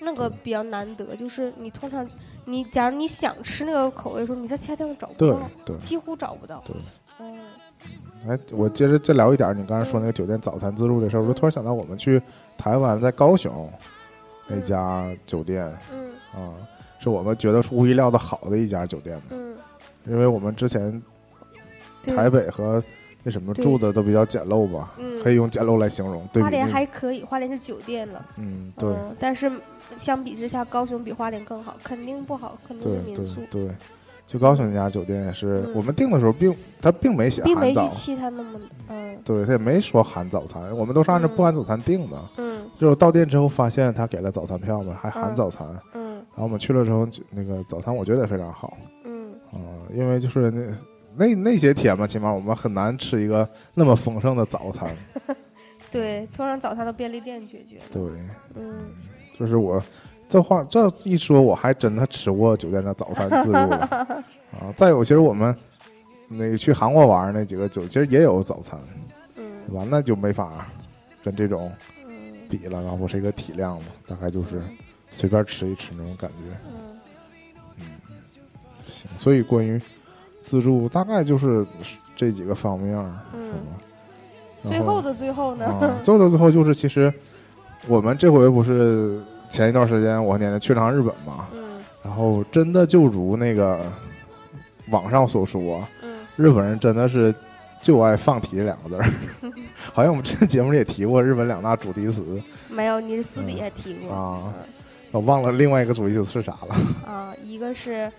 [0.00, 2.08] 那个比较难得，就是你通常
[2.46, 5.76] 你假如你想吃那个口味的时候，你在其他地方找不对到，对。
[5.78, 6.62] 几乎找不到。
[6.66, 6.76] 对
[7.20, 7.38] 嗯
[8.26, 12.20] 哎，我接着再聊一点，你刚才说那个酒店早餐自助的事儿，我就突然想到，我们去
[12.56, 13.70] 台湾在高雄
[14.46, 16.10] 那家酒店嗯。
[16.34, 16.54] 啊，
[16.98, 19.56] 是我们觉得出乎意料的好的一家酒店嘛，嗯，
[20.06, 21.00] 因为我们之前
[22.02, 22.82] 台北和
[23.22, 25.22] 那什么住的都比较简陋吧，嗯。
[25.22, 26.26] 可以用简陋来形容。
[26.32, 28.88] 对花莲还可以，花莲是酒店了，嗯，对。
[28.90, 29.50] 嗯，但是
[29.96, 33.40] 相比之下，高雄比花莲更好，肯定不好，肯定对是民宿。
[33.50, 33.74] 对，对。
[34.26, 35.72] 去高雄那家酒店也是，嗯。
[35.74, 39.18] 我们订的时候并他并没写并没预含早，期他那么嗯。
[39.24, 42.16] 对他也没说含早餐，我们都是按照嗯不含早餐订的。
[42.38, 42.62] 嗯。
[42.78, 45.66] 就是到店之后发现他给了早餐票嘛，还含嗯早餐。
[45.94, 46.14] 嗯。
[46.16, 48.76] 然后我们去了之后，就那个早餐我觉得也非常好。
[49.04, 49.30] 嗯。
[49.52, 49.58] 啊、
[49.94, 50.74] 因为就是那
[51.16, 54.90] 那那些天嘛，起码我们很难吃一个那么丰盛的早餐。
[55.92, 57.78] 对，通常早餐都便利店解决。
[57.92, 58.02] 对，
[58.56, 58.74] 嗯。
[59.38, 59.82] 就是我
[60.34, 63.76] 这话这一说，我还真的吃过酒店的早餐自助了
[64.50, 64.74] 啊。
[64.76, 65.56] 再有，其实我们
[66.26, 68.76] 那个去韩国玩儿那几个酒，其实也有早餐，
[69.36, 69.86] 嗯对吧？
[69.88, 70.66] 那就没法
[71.22, 71.70] 跟这种
[72.08, 72.82] 嗯比了。
[72.82, 74.60] 然后我是一个体量嘛，大概就是
[75.12, 76.58] 随便吃一吃那种感觉。
[76.66, 77.86] 嗯
[78.90, 79.80] 行，所以关于
[80.42, 81.64] 自助大概就是
[82.16, 83.24] 这几个方面是吧
[84.64, 85.64] 最后的最后呢？
[85.66, 87.14] 啊，最后的最后就是，其实
[87.86, 89.22] 我们这回不是
[89.54, 91.78] 前一段时间我和年年去了趟日本嘛，嗯。
[92.04, 93.80] 然后真的就如那个
[94.88, 96.18] 网上所说，嗯。
[96.34, 97.32] 日本人真的是
[97.80, 99.08] 就爱放题两个字儿，
[99.94, 102.20] 好像我们之前节目里也提过日本两大主题词，
[102.68, 104.52] 没有，你是私底下提过啊嗯
[105.12, 106.74] 我忘了另外一个主题词是啥了。
[107.06, 108.10] 啊，一个是，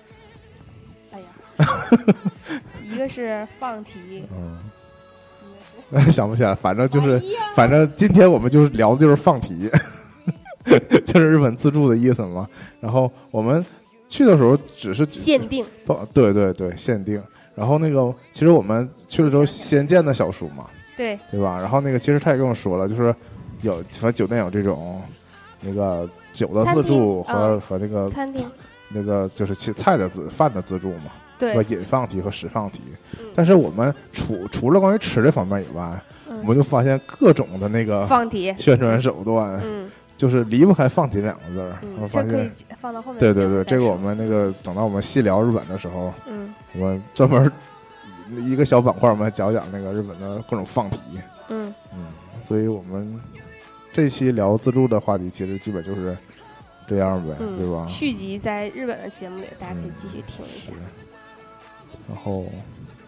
[1.12, 1.26] 哎呀，
[2.86, 4.24] 一个是放题，
[5.92, 9.70] 嗯，想不起来，反正就是哎反正今天我们就是聊的就是放题，
[11.06, 12.48] 就是日本自助的意思嘛。
[12.80, 13.64] 然后我们
[14.10, 17.22] 去的时候只是限定，不，对对对，限定。
[17.54, 21.58] 然后那个，其实我们去了之后我想想先见的小叔嘛，对，对吧？
[21.58, 23.16] 然后那个其实他也跟我说了，就是
[23.62, 25.02] 有反正酒店有这种
[25.62, 28.46] 那个酒的自助和、嗯和那个餐厅，
[28.90, 32.82] 那个就是其菜的自饭的自助嘛，对和，饮放题和食放题。
[33.20, 35.84] 嗯但是我们除除了关于吃这方面以外，
[36.28, 39.85] 我嗯们就发现各种的那个放题，宣传手段，嗯
[40.18, 41.78] 就是离不开放题两个字儿。
[42.00, 43.20] 我嗯，发这可以现，放到后面。
[43.20, 43.96] 对对对，这个我。
[43.96, 47.52] 们那个等到我们细聊日本的时候，嗯我们专门
[48.46, 51.00] 一个小板块，我们讲讲那个日本的各种放题。
[51.50, 52.06] 嗯，嗯，
[52.48, 53.20] 所以我们
[53.94, 56.16] 这期聊自助的话题，其实基本就是
[56.88, 57.86] 这样呗，嗯对吧？
[57.88, 60.72] 续集在日本的节目里，大家可以继续听一下。
[62.08, 62.46] 然后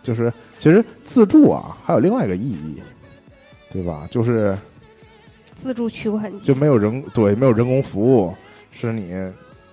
[0.02, 2.82] 就是，其实自助啊，还有另外一个意义，
[3.72, 4.08] 对吧？
[4.10, 4.58] 就是
[5.58, 8.34] 自助取款机就没有人对没有人工服务，
[8.72, 9.12] 是你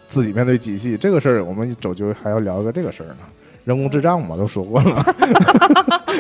[0.09, 3.19] 自己面对机器这个事儿，我们走就还要聊一个这个事儿呢。
[3.65, 5.05] 人工智障嘛，都说过了。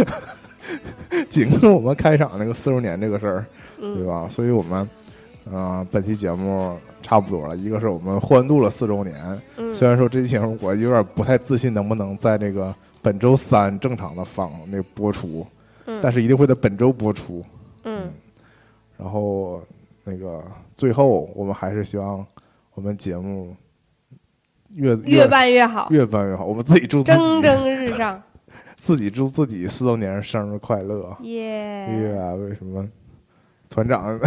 [1.30, 3.44] 紧跟我们开场那个四周年这个事儿，
[3.78, 4.26] 嗯，对吧？
[4.28, 4.88] 所以我们，
[5.50, 7.56] 呃，本期节目差不多了。
[7.56, 15.46] 一个是我们欢度了四周年，嗯，虽然说这期节目我有点不太自信能不能在这个本周三正常的放那个播出，
[15.86, 17.44] 嗯，但是一定会在本周播出。
[17.84, 18.10] 嗯
[18.96, 19.60] 然后
[20.04, 20.42] 那个
[20.74, 22.24] 最后，我们还是希望
[22.74, 23.54] 我们节目
[24.70, 26.44] 越越办越好，越办越好。
[26.44, 28.22] 我们自己祝蒸蒸日上，
[28.76, 31.16] 自己祝自己四周年生日快乐。
[31.20, 31.86] 耶！
[31.88, 32.86] 耶、为什么？
[33.70, 34.20] 团长，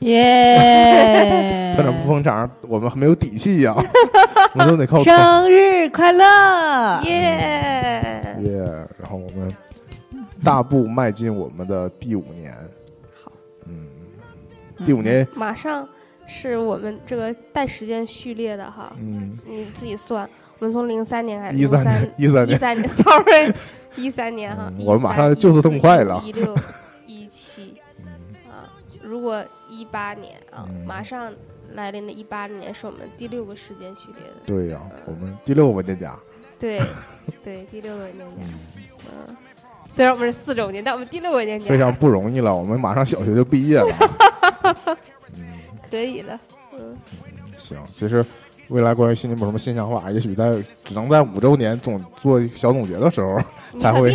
[0.00, 1.72] 耶！
[1.74, 3.74] 团长不捧场，我们没有底气呀、
[4.52, 7.00] 我们都得靠团生日快乐！
[7.04, 8.36] 耶！
[8.44, 8.62] 耶，
[9.00, 9.50] 然后我们
[10.44, 12.54] 大步迈进我们的第五年。
[14.84, 15.88] 第五年，马上
[16.26, 20.28] 是我们这个带时间序列的哈，嗯，你自己算，
[20.58, 23.54] 我们从零三年开始，一三一三年，一三年，sorry，
[23.96, 26.22] 一三年哈嗯，我们马上就是这么快了。
[26.24, 26.56] 一六
[27.06, 27.74] 一七。
[28.48, 28.70] 啊，
[29.02, 31.32] 如果一八年啊嗯，马上
[31.72, 36.16] 来临的一八年是我们第六个时间序列的，对呀、我们第六个文件夹。
[36.58, 36.80] 对
[37.42, 38.42] 对，第六个文件夹，
[39.12, 39.36] 嗯，
[39.88, 43.88] 虽然我们是四周年，但我们第六个文件夹非常不容易了，我们马上小学就毕业了。
[45.36, 45.44] 嗯，
[45.90, 46.38] 可以了，
[46.78, 46.96] 嗯，
[47.56, 48.24] 行，其实
[48.68, 53.40] 未来关于新年有什么新想法，也许在只能在五周年总做小总结的时候
[53.78, 54.12] 才会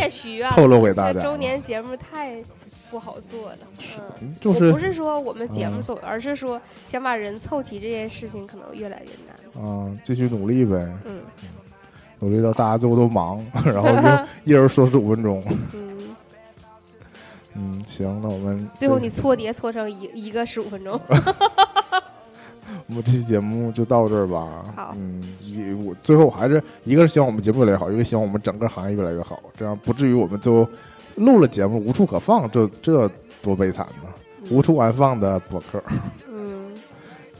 [0.51, 1.19] 透露给大家。
[1.19, 2.37] 这周年节目太
[2.89, 3.57] 不好做了，
[3.97, 4.01] 嗯。
[4.21, 9.35] 嗯就是我不是说我们节目嗯走，而是说想把人凑齐这件事情可能越来越难。
[9.57, 11.19] 嗯，继续努力呗，嗯
[12.19, 15.43] 努力到大家最后都忙， 然后就一人说十五分钟。
[15.73, 15.94] 嗯，
[17.55, 20.99] 嗯，行，那我们最后你错叠错成一一个十五分钟。
[22.87, 24.65] 我们这期节目就到这儿吧。
[24.75, 30.67] 好嗯，一我最后还是一个是希望我们节目越来越好，一个希望我们整个行业越来越好，这样不至于我们就
[31.15, 33.09] 录了节目无处可放，这这
[33.41, 34.09] 多悲惨呢！
[34.49, 35.81] 无处安放的博客。
[36.27, 36.73] 嗯，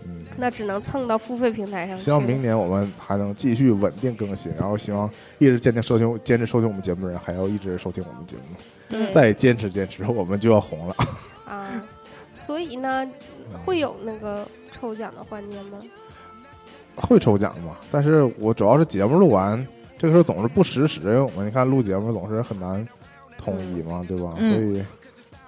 [0.06, 1.98] 嗯，那只能蹭到付费平台上。
[1.98, 5.10] 希望明年我们还能继续稳定更新，然后希望
[5.40, 8.75] 一直坚定收听、坚持收听我们节目的人，还要一直收听我们节目，对
[9.14, 10.96] 再坚持坚持，我们就要红了。
[11.46, 11.84] 啊，
[12.34, 13.08] 所以呢，
[13.66, 15.80] 会有那个抽奖的环节吗？
[16.96, 17.76] 会抽奖嘛？
[17.92, 19.66] 但是我主要是节目录完，
[19.98, 22.88] 这个时候总是不实时，因为我们你看录节目总是很难
[23.38, 24.34] 统一嘛，对吧？
[24.38, 24.84] 嗯所以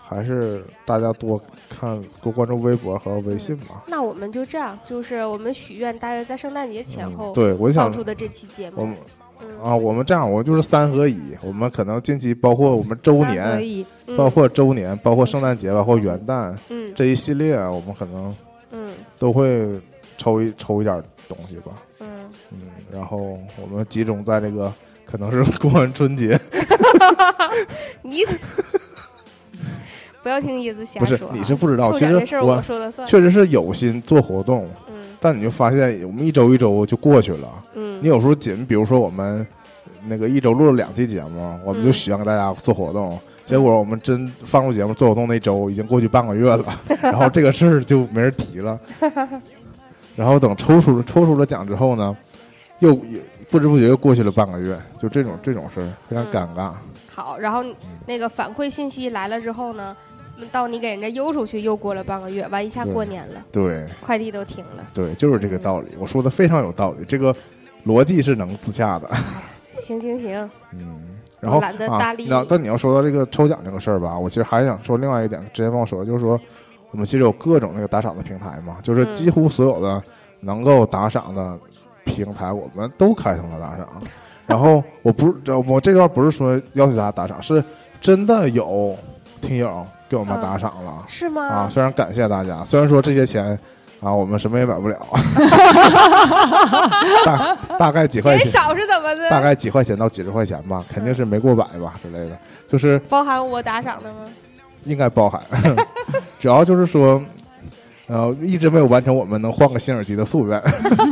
[0.10, 3.84] 还是大家多看、多关注微博和微信吧。
[3.88, 8.96] 那我们就这样，就是我们许愿，大约在圣诞节前嗯后对，我想放出的这期节目我们。
[9.42, 13.60] 嗯啊，我们这样，我就是三合一，我们可能近期包括我们周年，
[14.08, 18.36] 嗯包括周年，包括圣诞节，包括元旦嗯这一系列，我们可能
[18.72, 19.68] 嗯都会
[20.18, 21.72] 抽一抽一点东西吧。
[22.00, 22.08] 嗯，
[22.52, 22.60] 嗯，
[22.92, 24.72] 然后我们集中在这个
[25.06, 26.40] 可能是 过完春节，
[28.02, 28.24] 你
[30.24, 31.20] 不要听椰子瞎不是。
[31.32, 32.62] 你是不知道，其实我。
[33.06, 34.87] 确实是有心做活动，嗯
[35.20, 37.50] 但你就发现我们一周一周就过去了。
[37.76, 39.46] 嗯，你有时候仅比如说我们
[40.08, 46.66] 那个一周录了两期节目，我们就嗯许愿给大家做活动，结果我们真放出节目做活动那周已经过去半个月了，
[47.02, 48.80] 然后这个事儿就没人提了。
[50.16, 52.16] 然后等抽出抽出了奖之后呢，
[52.80, 53.20] 又也
[53.50, 56.72] 不知不觉又过去了半个月，就这种这种事儿非常嗯尴尬。
[57.08, 57.64] 好，然后
[58.06, 59.96] 那个反馈信息来了之后呢，
[60.52, 64.88] 到你给人家邮出去又过了半个月，完一下过年了，对快递都停了。
[64.94, 65.90] 对，就是这个道理。
[66.00, 67.36] 我说的非常有道理，这个
[67.86, 69.10] 逻辑是能自洽的。
[69.82, 76.40] 行行行，嗯，然后懒得啊搭理，你那但你要说到这个抽奖这个事儿吧，我其实还想说另外一点，之前忘说，就是说
[76.92, 80.02] 我们其实有各种那个打赏的平台嘛，就是嗯几乎所有的
[80.40, 81.60] 能够打赏的
[82.06, 83.88] 平台，我们都开通了打赏。
[84.48, 85.36] 然后我不
[85.68, 87.64] 我这段不是说要求大家打赏，是
[88.02, 88.96] 真的有
[89.42, 91.44] 听友给我们嗯打赏了、是吗？
[91.44, 92.64] 啊，非常感谢大家。
[92.64, 93.58] 虽然说这些钱
[94.02, 94.98] 啊，我们什么也买不了，
[97.26, 98.50] 大大概几块钱。
[98.50, 99.30] 嫌少是怎么的？
[99.30, 104.20] 大概几块钱到几十块钱吧，肯定是没过百吧之类的，就是包含我打赏的吗？
[104.86, 105.42] 应该包含。
[106.40, 107.22] 主要就是说，
[108.08, 110.62] 呃一直没有完成我们能换个新耳机的夙愿，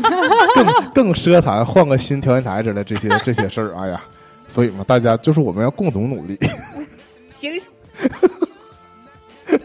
[0.56, 3.74] 更更奢谈换个新调音台之类这些这些事儿。
[3.78, 4.02] 哎呀，
[4.48, 6.40] 所以嘛，大家就是我们要共同努力。
[7.32, 7.52] 行，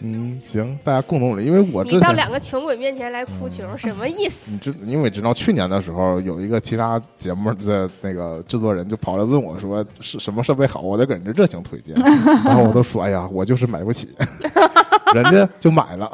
[0.00, 4.52] 嗯，行，大家共同努力，因为我之你到前两个穷鬼面前来哭穷，什么意思？
[4.52, 11.94] 你知，因为知道去年的时候有一个其他节目的那个制作人就跑来问我说是什么设备好，我得给人家热情推荐，
[12.44, 14.14] 然后我都说哎呀，我就是买不起，
[15.12, 16.08] 人家就买了。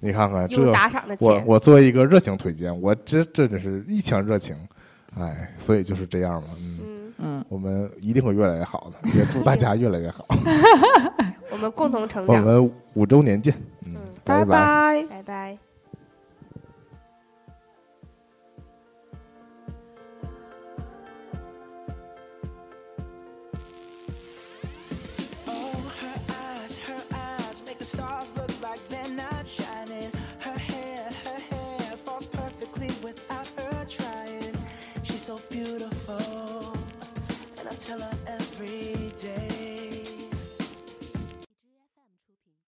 [0.00, 4.56] 你看看用这，打赏的我钱，我作为一个热情推荐，我这真的是一腔热情，
[5.18, 6.77] 哎，所以就是这样嘛，嗯，
[7.18, 10.24] 嗯，嗯，我们一定会越来越好的， 也祝大家越来越好。
[11.50, 13.54] 我们共同成长，我们五周年见，
[13.86, 15.04] 嗯拜拜。
[15.08, 15.58] 拜拜。